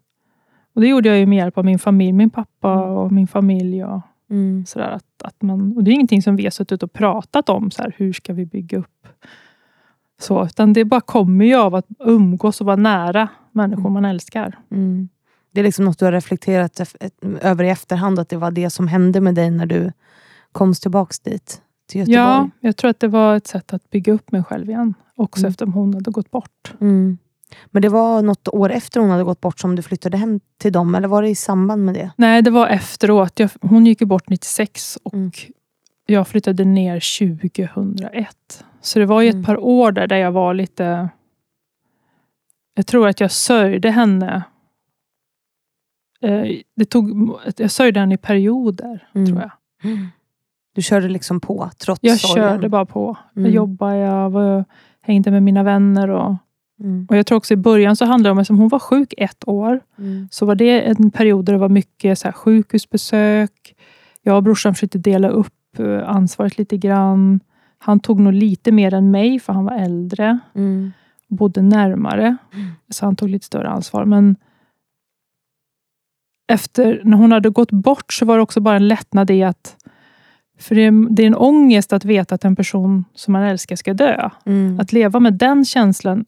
[0.75, 3.85] Och det gjorde jag ju med hjälp av min familj, min pappa och min familj.
[3.85, 4.01] Och
[4.33, 4.67] Mm.
[4.67, 7.71] sådär, att, att man, och det är ingenting som vi har suttit och pratat om,
[7.71, 9.07] så här, hur ska vi bygga upp
[10.21, 14.59] så, utan det bara kommer ju av att umgås och vara nära människor man älskar.
[14.71, 15.09] Mm.
[15.53, 16.81] Det är liksom något du har reflekterat
[17.41, 19.93] över i efterhand, att det var det som hände med dig när du
[20.53, 22.19] kom tillbaks dit, till Göteborg.
[22.21, 25.41] Ja, jag tror att det var ett sätt att bygga upp mig själv igen, också
[25.41, 25.49] Mm.
[25.51, 26.73] eftersom hon hade gått bort.
[26.81, 27.19] Mm.
[27.67, 30.73] Men det var något år efter hon hade gått bort som du flyttade hem till
[30.73, 32.11] dem, eller var det i samband med det?
[32.17, 33.39] Nej, det var efteråt.
[33.41, 35.31] Jag, hon gick bort 96 och Mm.
[36.07, 38.65] jag flyttade ner 2001.
[38.81, 39.41] Så det var ju Mm.
[39.41, 41.09] ett par år där, där jag var lite...
[42.75, 44.43] Jag tror att jag sörjde henne.
[46.23, 46.47] Eh,
[46.77, 49.27] det tog, jag sörjde henne i perioder, Mm.
[49.27, 49.51] tror jag.
[50.75, 52.49] Du körde liksom på, trots Jag sorgen?
[52.49, 53.17] körde bara på.
[53.37, 53.45] Mm.
[53.47, 54.65] Jag jobbade, jag var,
[55.01, 56.11] hängde med mina vänner.
[56.11, 56.35] Och,
[56.81, 57.07] Mm.
[57.11, 59.49] och Jag tror också i början så handlade det om, eftersom hon var sjuk ett
[59.49, 60.29] år, Mm.
[60.31, 63.75] så var det en period där det var mycket så här, sjukhusbesök.
[64.23, 67.41] Jag och brorsan försökte dela upp eh, ansvaret lite grann.
[67.79, 70.39] Han tog nog lite mer än mig, för han var äldre.
[70.55, 70.93] Mm.
[71.29, 72.37] Bodde närmare.
[72.55, 72.67] Mm.
[72.89, 74.05] Så han tog lite större ansvar.
[74.05, 74.37] Men
[76.53, 79.77] efter, när hon hade gått bort så var det också bara en lättnad i att
[80.59, 83.77] för det är, det är en ångest att veta att en person som man älskar
[83.77, 84.31] ska dö.
[84.47, 84.81] Mm.
[84.81, 86.25] Att leva med den känslan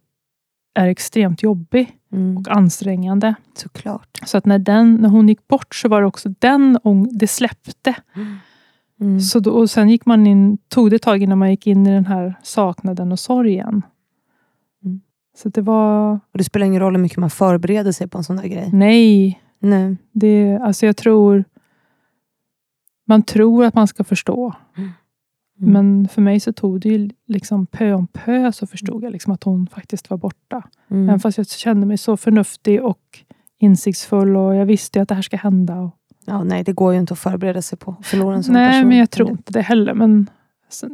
[0.75, 2.37] är extremt jobbig Mm.
[2.37, 3.35] och ansträngande.
[3.57, 4.19] Såklart.
[4.27, 7.27] Så att när, den, när hon gick bort så var det också den ång- det
[7.27, 7.95] släppte.
[9.01, 9.21] Mm.
[9.21, 11.87] Så då, och sen gick man in, tog det ett tag innan man gick in
[11.87, 13.83] i den här saknaden och sorgen.
[14.85, 15.01] Mm.
[15.37, 18.25] Så det var, Och det spelar ingen roll hur mycket man förbereder sig på en
[18.25, 18.69] sån där grej.
[18.73, 19.41] nej.
[19.65, 19.97] Nej.
[20.13, 21.45] Det, alltså jag tror,
[23.07, 24.55] man tror att man ska förstå.
[24.77, 25.73] Mm.
[25.73, 29.33] Men för mig så tog det ju liksom pö om pö så förstod jag liksom
[29.33, 30.63] att hon faktiskt var borta.
[30.89, 31.09] Mm.
[31.09, 33.19] Även fast jag kände mig så förnuftig och
[33.59, 35.81] insiktsfull och jag visste ju att det här ska hända.
[35.81, 35.97] Och,
[36.27, 38.69] Ja, nej, det går ju inte att förbereda sig på att förlora en sån nej,
[38.69, 38.89] person.
[38.89, 39.95] men jag tror inte det heller.
[39.95, 40.31] Men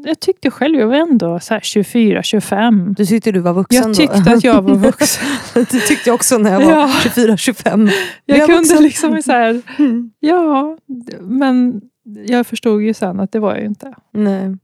[0.04, 2.94] jag tyckte själv, jag var ändå så här 24, 25.
[2.98, 4.32] Du tyckte du var vuxen Jag tyckte då?
[4.36, 5.24] att jag var vuxen.
[5.54, 6.90] det tyckte jag också när jag var Ja.
[7.02, 7.88] 24, 25.
[8.24, 8.82] Jag Jag kunde vuxen.
[8.82, 10.10] liksom så här, Mm.
[10.20, 10.76] ja,
[11.20, 11.80] men
[12.26, 13.94] jag förstod ju sen att det var jag ju inte.
[14.12, 14.56] Nej.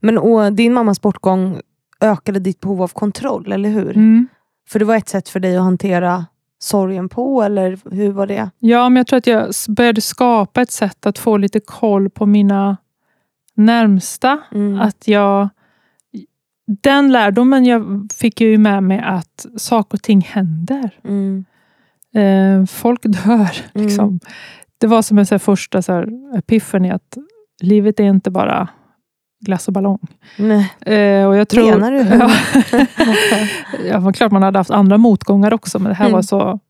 [0.00, 1.60] Men och, din mammas bortgång
[2.00, 3.90] ökade ditt behov av kontroll, eller hur?
[3.96, 4.28] Mm.
[4.68, 6.26] För det var ett sätt för dig att hantera
[6.60, 8.50] sorgen på, eller hur var det?
[8.58, 12.26] Ja, men jag tror att jag började skapa ett sätt att få lite koll på
[12.26, 12.76] mina
[13.58, 14.38] närmsta.
[14.54, 14.80] Mm.
[14.80, 15.48] Att jag,
[16.82, 20.90] den lärdomen jag fick jag ju med mig att saker och ting händer.
[21.04, 21.44] Mm.
[22.14, 23.56] Eh, folk dör.
[23.74, 23.86] Mm.
[23.86, 24.20] Liksom.
[24.78, 27.16] Det var som en så här första så här epiphany att
[27.62, 28.68] livet är inte bara
[29.40, 30.06] glass och ballong.
[30.86, 31.98] Eh, och jag tror, Menar du?
[33.88, 34.12] Ja.
[34.12, 36.14] klart man hade haft andra motgångar också, men det här Mm.
[36.14, 36.60] var så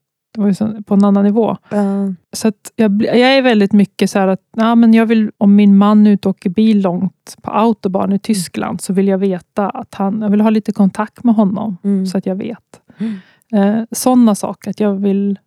[0.86, 1.56] på en annan nivå.
[1.70, 2.14] Ja.
[2.32, 5.76] Så jag, jag är väldigt mycket så här att ja, men jag vill, om min
[5.76, 10.20] man och åker bil långt på autobahn i Tyskland, så vill jag veta att han,
[10.22, 12.06] jag vill ha lite kontakt med honom, Mm.
[12.06, 12.80] så att jag vet.
[12.98, 13.14] Mm.
[13.52, 14.70] Eh, Sådana saker.
[14.70, 15.38] Att jag vill,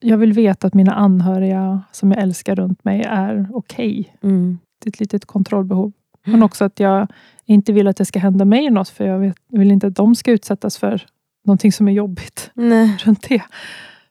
[0.00, 4.16] jag vill veta att mina anhöriga som jag älskar runt mig är okej.
[4.22, 4.58] Mm.
[4.84, 5.92] Det är ett litet kontrollbehov.
[6.26, 6.38] Mm.
[6.38, 7.06] Men också att jag
[7.44, 9.96] inte vill att det ska hända mig något, för jag, vet, jag vill inte att
[9.96, 11.06] de ska utsättas för
[11.44, 12.98] någonting som är jobbigt Nej.
[13.04, 13.42] runt det.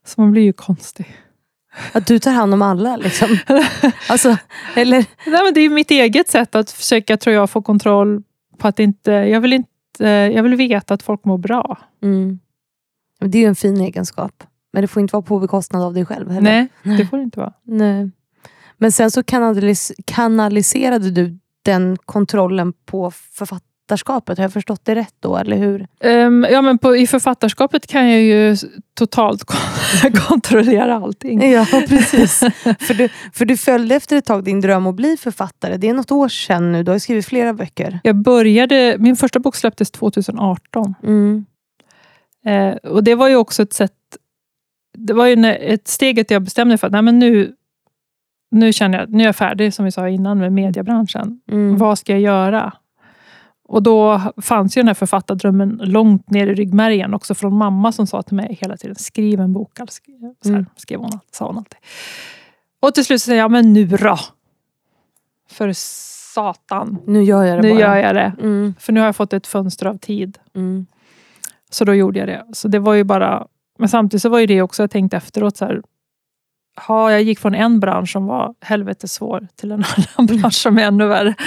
[0.05, 1.17] Så man blir ju konstig.
[1.91, 3.37] Att du tar hand om alla liksom.
[4.09, 4.37] Alltså,
[4.75, 5.05] eller?
[5.25, 8.23] Nej, men det är mitt eget sätt att försöka, tror jag, få kontroll
[8.57, 9.11] på att inte...
[9.11, 11.77] Jag vill, inte, jag vill veta att folk mår bra.
[12.03, 12.39] Mm.
[13.19, 14.43] Det är ju en fin egenskap.
[14.73, 16.69] Men det får inte vara på bekostnad av dig själv heller.
[16.83, 17.53] Nej, det får det inte vara.
[17.63, 18.11] Nej.
[18.77, 23.11] Men sen så kanalis kanaliserade du den kontrollen på
[23.91, 24.37] författarskapet.
[24.37, 25.37] Har jag förstått det rätt då?
[25.37, 25.87] Eller hur?
[25.99, 28.57] Ehm, ja, men på, I författarskapet kan jag ju
[28.93, 31.51] totalt kon- kontrollera allting.
[31.51, 32.39] Ja, precis.
[32.79, 35.77] för, du, för du följde efter ett tag din dröm att bli författare.
[35.77, 36.83] Det är något år sedan nu.
[36.83, 37.99] Du har skrivit flera böcker.
[38.03, 40.95] Jag började, min första bok släpptes 2018.
[41.03, 41.45] Mm.
[42.45, 43.93] Eh, och Det var ju också ett sätt...
[44.97, 47.53] Det var ju ett att jag bestämde för att nej, men nu,
[48.51, 51.41] nu känner jag nu är jag färdig, som vi sa innan, med mediebranschen.
[51.51, 51.77] Mm.
[51.77, 52.73] Vad ska jag göra?
[53.71, 58.07] Och då fanns ju den här författardrömmen långt ner i ryggmärgen också från mamma som
[58.07, 59.79] sa till mig hela tiden, skriv en bok.
[59.79, 60.01] Alltså,
[60.43, 60.65] Så här, Mm.
[60.75, 61.77] skrev hon, sa hon alltid.
[62.81, 64.17] Och till slut säger jag, men nu då?
[65.49, 67.79] För satan, Nu gör jag det nu bara.
[67.79, 68.33] gör jag det.
[68.41, 68.73] Mm.
[68.79, 70.37] För nu har jag fått ett fönster av tid.
[70.55, 70.85] Mm.
[71.69, 72.45] Så då gjorde jag det.
[72.53, 73.47] Så det var ju bara...
[73.79, 75.81] Men samtidigt så var ju det också, jag tänkte efteråt så här.
[76.87, 79.83] Ja, jag gick från en bransch som var helvetes svår till en
[80.17, 81.35] annan bransch som är ännu värre.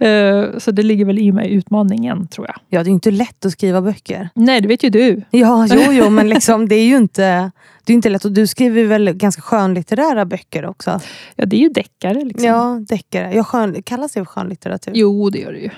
[0.00, 2.56] Eh, Så det ligger väl i mig, utmaningen, tror jag.
[2.68, 4.28] Ja, det är inte lätt att skriva böcker.
[4.34, 5.22] Nej, det vet ju du.
[5.30, 7.50] Ja, jo, jo men liksom, det är ju inte,
[7.84, 8.24] det är inte lätt.
[8.24, 11.00] Och du skriver väl ganska skönlitterära böcker också?
[11.36, 12.24] Ja, det är ju deckare.
[12.24, 12.44] Liksom.
[12.46, 13.32] Ja, deckare.
[13.34, 14.92] Ja, skön, kallas det skönlitteratur?
[14.94, 15.70] Jo, det gör det ju.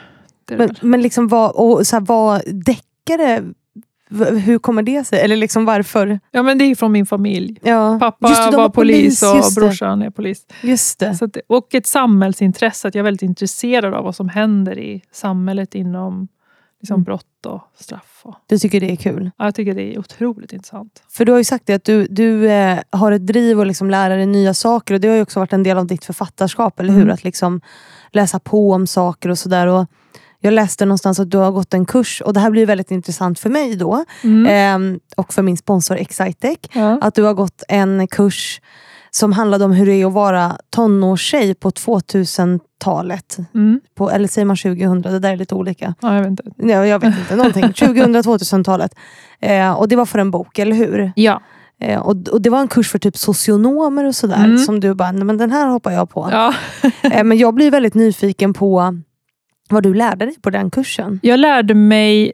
[0.44, 3.42] Det Men, men liksom vad, och så här, vad deckare,
[4.44, 5.20] hur kommer det sig?
[5.20, 6.20] Eller liksom varför?
[6.30, 7.58] Ja, men det är från min familj.
[7.62, 7.98] Ja.
[8.00, 9.60] Pappa det, de var polis och just det.
[9.60, 10.46] brorsan är polis.
[10.62, 11.18] Just det.
[11.20, 12.88] Att, och ett samhällsintresse.
[12.88, 16.28] Att jag är väldigt intresserad av vad som händer i samhället inom
[16.80, 17.04] liksom, Mm.
[17.04, 18.20] brott och straff.
[18.22, 19.30] Och, Du tycker det är kul?
[19.38, 21.02] ja, jag tycker det är otroligt intressant.
[21.08, 23.90] För du har ju sagt det att du, du eh, har ett driv att liksom
[23.90, 26.80] lära dig nya saker och det har ju också varit en del av ditt författarskap,
[26.80, 27.02] eller hur?
[27.02, 27.14] Mm.
[27.14, 27.60] Att liksom
[28.12, 29.86] läsa på om saker och sådär.
[30.46, 33.38] Jag läste någonstans att du har gått en kurs och det här blir väldigt intressant
[33.38, 34.46] för mig då Mm.
[34.50, 36.58] ehm, och för min sponsor Excitec.
[36.72, 36.98] Ja.
[37.02, 38.60] Att du har gått en kurs
[39.10, 41.70] som handlade om hur det är att vara tonårstjej på
[42.40, 43.36] 2000-talet.
[43.54, 43.80] Mm.
[43.94, 45.02] På, eller säger man 2000?
[45.02, 45.94] Det där är lite olika.
[46.00, 46.42] ja, jag vet inte.
[46.56, 47.64] Ja, jag vet inte, någonting.
[47.72, 48.94] 2000-2000-talet.
[49.40, 51.12] Eh, och det var för en bok, eller hur?
[51.16, 51.40] Ja.
[51.80, 54.44] Eh, och, och det var en kurs för typ socionomer och sådär.
[54.44, 54.58] Mm.
[54.58, 56.28] Som du bara, "Nej, men den här hoppar jag på.
[56.32, 56.54] ja.
[57.02, 58.94] Eh, men jag blir väldigt nyfiken på
[59.68, 61.20] vad du lärde dig på den kursen.
[61.22, 62.32] Jag lärde mig,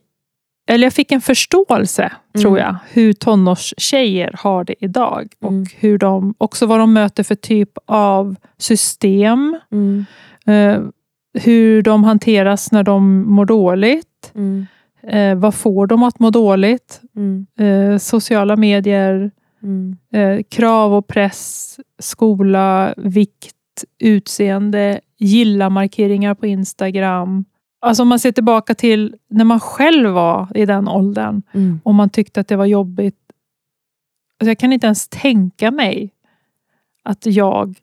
[0.68, 2.62] eller jag fick en förståelse, tror Mm.
[2.64, 5.28] jag, hur tonårstjejer har det idag.
[5.42, 5.62] Mm.
[5.62, 9.58] Och hur de, också vad de möter för typ av system.
[9.72, 10.04] Mm.
[10.46, 10.82] Eh,
[11.42, 14.32] hur de hanteras när de mår dåligt.
[14.34, 14.66] Mm.
[15.08, 17.00] Eh, vad får de att må dåligt?
[17.16, 17.46] Mm.
[17.58, 19.30] Eh, sociala medier,
[19.62, 19.96] Mm.
[20.14, 23.56] eh, krav och press, skola, vikt,
[24.00, 27.44] utseende, gilla-markeringar på Instagram.
[27.80, 31.80] Alltså om man ser tillbaka till när man själv var i den åldern Mm.
[31.84, 33.16] och man tyckte att det var jobbigt.
[34.40, 36.10] Alltså jag kan inte ens tänka mig
[37.04, 37.74] att jag,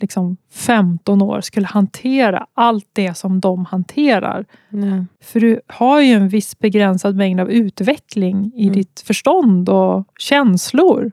[0.00, 4.44] liksom 15 år, skulle hantera allt det som de hanterar.
[4.68, 5.04] Ja.
[5.20, 8.74] För du har ju en viss begränsad mängd av utveckling i Mm.
[8.74, 11.12] ditt förstånd och känslor.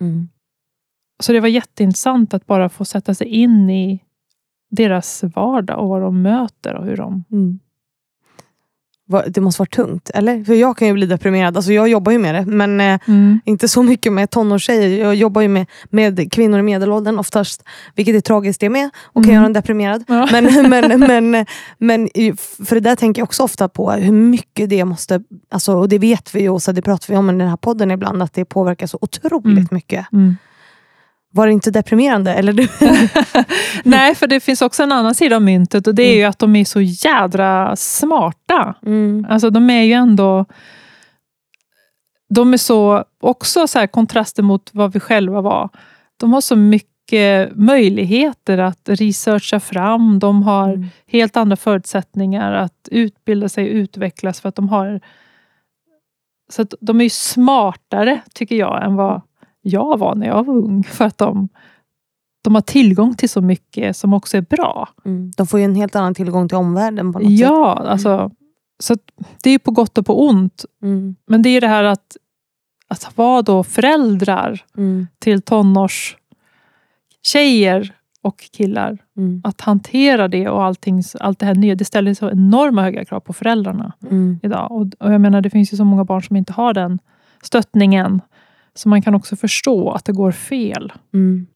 [0.00, 0.28] Mm.
[1.22, 4.00] Så det var jätteintressant att bara få sätta sig in i
[4.70, 7.24] deras vardag och vad de möter och hur de...
[7.32, 7.58] Mm.
[9.26, 10.10] det måste vara tungt.
[10.14, 10.44] Eller?
[10.44, 11.56] För jag kan ju bli deprimerad.
[11.56, 13.40] Alltså jag jobbar ju med det, men eh, Mm.
[13.44, 15.04] inte så mycket med tonårstjejer.
[15.04, 17.64] Jag jobbar ju med, med kvinnor i medelåldern oftast,
[17.94, 19.34] vilket är tragiskt det med och kan Mm.
[19.34, 20.04] göra en deprimerad.
[20.08, 20.28] Ja.
[20.32, 21.46] Men, men, men,
[21.78, 22.08] men
[22.66, 25.98] för det där tänker jag också ofta på, hur mycket det måste, alltså, och det
[25.98, 28.32] vet vi ju, och så det pratar vi om i den här podden ibland, att
[28.32, 29.68] det påverkar så otroligt Mm.
[29.70, 30.06] mycket.
[31.34, 31.40] Mm.
[31.40, 32.34] Var det inte deprimerande?
[32.34, 32.68] Eller du?
[33.84, 36.38] Nej, för det finns också en annan sida av myntet och det är ju att
[36.38, 38.74] de är så jädra smarta.
[38.86, 39.26] Mm.
[39.30, 40.44] Alltså de är ju ändå...
[42.34, 45.68] De är så, också så här kontraster mot vad vi själva var.
[46.16, 50.18] De har så mycket möjligheter att researcha fram.
[50.18, 50.86] De har Mm.
[51.06, 55.00] helt andra förutsättningar att utbilda sig och utvecklas för att de har...
[56.50, 59.22] Så att de är ju smartare, tycker jag, än vad
[59.68, 60.84] jag var när jag var ung.
[60.84, 61.48] För att de,
[62.44, 64.88] de har tillgång till så mycket som också är bra.
[65.04, 65.30] Mm.
[65.36, 67.38] De får ju en helt annan tillgång till omvärlden på något sätt.
[67.38, 68.30] Ja, alltså,
[68.78, 68.94] så
[69.42, 70.64] det är på gott och på ont.
[70.82, 71.16] Mm.
[71.26, 72.16] Men det är det här att,
[72.88, 75.06] att vara då föräldrar Mm.
[75.18, 76.16] till tonårs
[77.22, 78.98] tjejer och killar.
[79.16, 79.40] Mm.
[79.44, 81.74] Att hantera det och allting, allt det här nya.
[81.74, 84.40] Det ställer så enorma höga krav på föräldrarna Mm.
[84.42, 84.72] idag.
[84.72, 86.98] Och, och jag menar, det finns ju så många barn som inte har den
[87.42, 88.20] stöttningen.
[88.78, 91.46] Så man kan också förstå att det går fel Mm.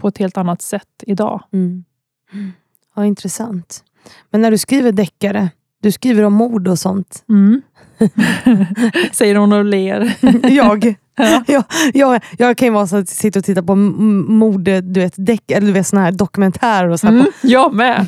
[0.00, 1.42] på ett helt annat sätt idag.
[1.52, 1.84] Mm.
[2.96, 3.84] Ja, intressant.
[4.30, 5.50] Men när du skriver deckare,
[5.82, 7.24] du skriver om mord och sånt.
[7.28, 7.62] Mm.
[9.12, 10.16] Säger hon och ler.
[10.50, 11.44] jag, Ja.
[11.46, 15.14] jag, jag, jag kan ju vara så att sitta och titta på mord, du vet,
[15.16, 17.26] deck, eller du vet, såna här dokumentärer och så här Mm.
[17.42, 18.06] Jag med.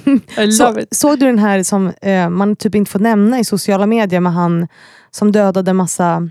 [0.58, 4.20] Så, såg du den här som eh, man typ inte får nämna i sociala medier
[4.20, 4.68] med han
[5.10, 6.30] som dödade massa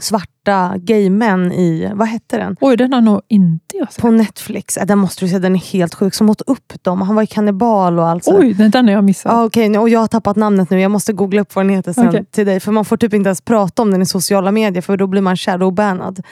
[0.00, 2.56] svarta gaymän i, vad hette den?
[2.60, 4.02] Oj, den har nog inte jag sett.
[4.02, 4.76] På Netflix.
[4.76, 6.14] Äh, den måste du se, den är helt sjuk.
[6.14, 7.02] Som åt upp dem.
[7.02, 8.28] Han var ju kannibal och allt.
[8.28, 9.32] Oj, den, den har jag missat.
[9.32, 10.80] Ja, okej, och jag har tappat namnet nu.
[10.80, 12.24] Jag måste googla upp vad den heter sen Okej.
[12.30, 12.60] till dig.
[12.60, 15.20] För man får typ inte ens prata om den i sociala medier för då blir
[15.22, 16.22] man shadowbannad.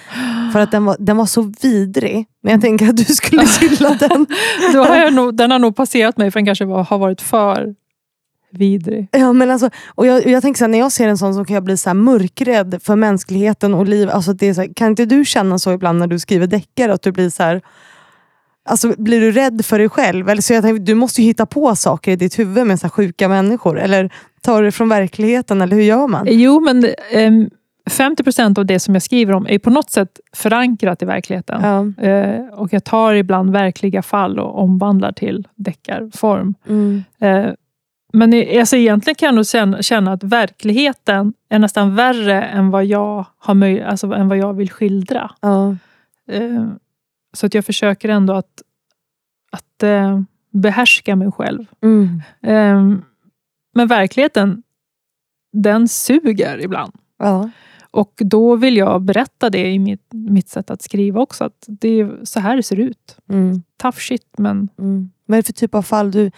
[0.52, 2.26] För att den var, den var så vidrig.
[2.42, 4.26] Men jag tänker att du skulle gilla den.
[4.74, 7.74] Har nog, den har nog passerat mig för den kanske var, har varit för
[8.52, 9.08] vidrig.
[9.10, 11.44] Ja, men alltså, och jag, jag tänker så här, när jag ser en sån så
[11.44, 14.10] kan jag bli så här mörkrädd för mänskligheten och liv.
[14.10, 16.92] Alltså det är så här, kan inte du känna så ibland när du skriver deckare?
[16.92, 17.62] Att du blir så här,
[18.64, 20.28] alltså, blir du rädd för dig själv?
[20.28, 22.88] Eller så jag tänker, du måste ju hitta på saker i ditt huvud med så
[22.88, 23.78] sjuka människor.
[23.78, 25.60] Eller tar du det från verkligheten?
[25.60, 26.26] Eller hur gör man?
[26.30, 27.50] Jo, men ehm,
[27.90, 31.60] 50 procent av det som jag skriver om är på något sätt förankrat i verkligheten.
[31.62, 32.06] Ja.
[32.06, 36.54] Eh, och jag tar ibland verkliga fall och omvandlar till deckarform.
[36.68, 37.04] Mm.
[37.20, 37.52] Eh,
[38.12, 42.84] men alltså egentligen kan jag nog känna, känna att verkligheten är nästan värre än vad
[42.84, 45.30] jag, har möj- alltså, än vad jag vill skildra.
[45.40, 45.76] Ja.
[46.28, 46.66] Eh,
[47.32, 48.62] så att jag försöker ändå att,
[49.52, 51.64] att eh, behärska mig själv.
[51.82, 52.22] Mm.
[52.42, 52.98] Eh,
[53.74, 54.62] men verkligheten,
[55.52, 56.92] den suger ibland.
[57.18, 57.50] Ja.
[57.90, 61.44] Och då vill jag berätta det i mitt, mitt sätt att skriva också.
[61.44, 63.16] Att det är så här det ser ut.
[63.28, 63.62] Mm.
[63.82, 65.10] Tough shit, men Mm.
[65.26, 66.30] Vad är det för typ av fall du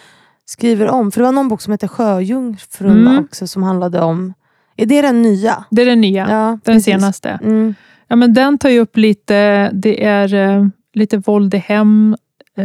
[0.44, 1.10] skriver om?
[1.12, 3.24] För det var någon bok som heter Sjöjungfrun Mm.
[3.24, 4.34] också som handlade om...
[4.76, 5.64] Är det den nya?
[5.70, 6.26] det är den nya.
[6.26, 6.84] den precis.
[6.84, 7.30] senaste.
[7.42, 7.74] Mm.
[8.08, 12.16] Ja, men den tar ju upp lite, det är eh, lite våld i hem,
[12.56, 12.64] eh,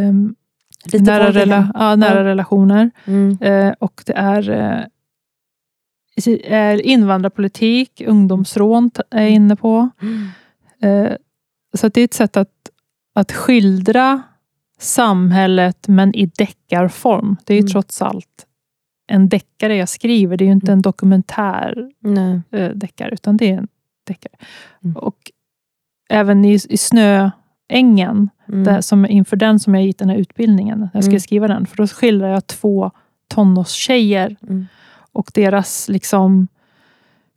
[0.93, 1.71] Lite nära, rela, hem.
[1.73, 2.23] ja, nära Ja.
[2.23, 2.91] relationer.
[3.05, 3.37] Mm.
[3.41, 4.83] Eh, och det är, eh,
[6.53, 9.89] är invandrarpolitik, ungdomsrån är inne på.
[10.01, 10.27] Mm.
[11.77, 12.49] Så det är ett sätt att,
[13.15, 14.21] att skildra
[14.79, 17.35] samhället men i deckarform.
[17.45, 17.71] Det är ju Mm.
[17.71, 18.45] trots allt
[19.11, 20.37] en deckare jag skriver.
[20.37, 20.77] Det är ju inte Mm.
[20.77, 22.41] en dokumentär Nej.
[22.51, 23.67] eh, deckare, utan det är en
[24.07, 24.33] deckare.
[24.83, 24.95] Mm.
[24.97, 25.31] Och
[26.09, 28.63] även i, i Snöängen, Mm.
[28.63, 31.19] där, som, inför den som jag gick den här utbildningen, när jag skulle Mm.
[31.19, 32.91] skriva den, för då skildrar jag två
[33.27, 34.67] tonårstjejer Mm.
[35.11, 36.47] och deras liksom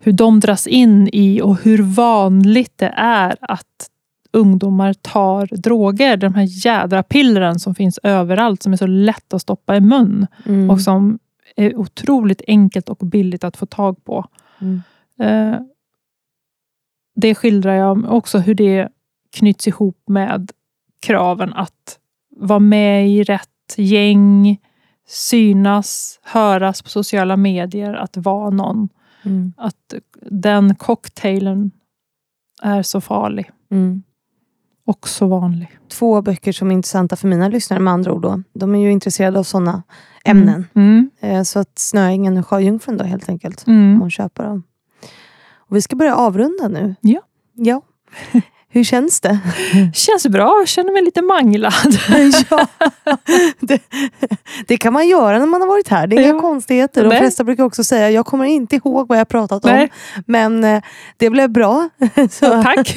[0.04, 3.88] hur de dras in i och hur vanligt det är att
[4.32, 6.16] ungdomar tar droger.
[6.16, 10.26] De här jädra pillren som finns överallt som är så lätt att stoppa i mun
[10.46, 10.70] Mm.
[10.70, 11.18] och som
[11.56, 14.26] är otroligt enkelt och billigt att få tag på.
[14.60, 14.82] Mm.
[15.20, 15.60] Eh,
[17.14, 18.88] det skildrar jag också hur det
[19.36, 20.50] knyts ihop med
[21.00, 21.98] kraven att
[22.36, 24.58] vara med i rätt gäng,
[25.08, 28.88] synas, höras på sociala medier, att vara någon.
[29.24, 29.52] Mm.
[29.56, 29.94] Att
[30.30, 31.70] den cocktailen
[32.62, 34.02] är så farlig Mm.
[34.86, 35.78] Och så vanlig.
[35.88, 38.22] Två böcker som är intressanta för mina lyssnare med andra ord.
[38.22, 38.42] Då.
[38.54, 39.82] De är ju intresserade av sådana
[40.24, 40.66] ämnen.
[40.74, 41.10] Mm.
[41.20, 43.66] Eh, Så att Snöängen och Sjöjungfrun då helt enkelt.
[43.66, 43.92] Mm.
[43.92, 44.62] Om man köper dem.
[45.56, 46.94] Och vi ska börja avrunda nu.
[47.00, 47.20] Ja.
[47.54, 47.82] ja.
[48.74, 49.38] Hur känns det?
[49.94, 51.72] Känns bra, jag känner mig lite manglad.
[52.50, 52.66] ja,
[53.60, 53.80] det,
[54.66, 56.06] det, kan man göra när man har varit här.
[56.06, 56.40] Det är inga Ja.
[56.40, 57.02] konstigheter.
[57.02, 57.18] De Nej.
[57.18, 59.70] flesta brukar också säga, jag kommer inte ihåg vad jag pratat om.
[59.70, 59.92] Nej.
[60.26, 60.82] Men eh,
[61.16, 61.88] det blev bra.
[62.30, 62.96] så, Tack.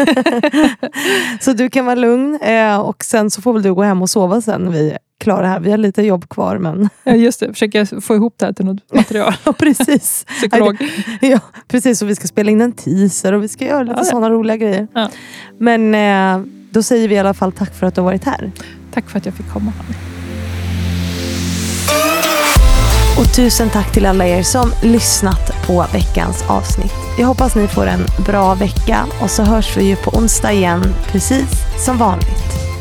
[1.41, 2.35] så du kan vara lugn.
[2.41, 4.97] Eh, och sen så får väl du gå hem och sova sen när vi är
[5.25, 5.59] klara här.
[5.59, 8.65] Vi har lite jobb kvar men Ja, just det, försöker få ihop det här till
[8.65, 9.33] något material.
[9.45, 10.25] ja, precis.
[10.27, 10.77] Psykolog.
[11.21, 12.01] Ja, precis.
[12.01, 14.03] Och vi ska spela in en teaser och vi ska göra lite ja.
[14.03, 14.87] sådana roliga grejer.
[14.93, 15.09] Ja.
[15.57, 18.51] Men eh, då säger vi i alla fall tack för att du har varit här.
[18.93, 19.73] Tack för att jag fick komma.
[23.19, 26.93] Och tusen tack till alla er som lyssnat på veckans avsnitt.
[27.19, 30.83] Jag hoppas ni får en bra vecka och så hörs vi ju på onsdag igen,
[31.11, 31.49] precis
[31.85, 32.74] som vanligt.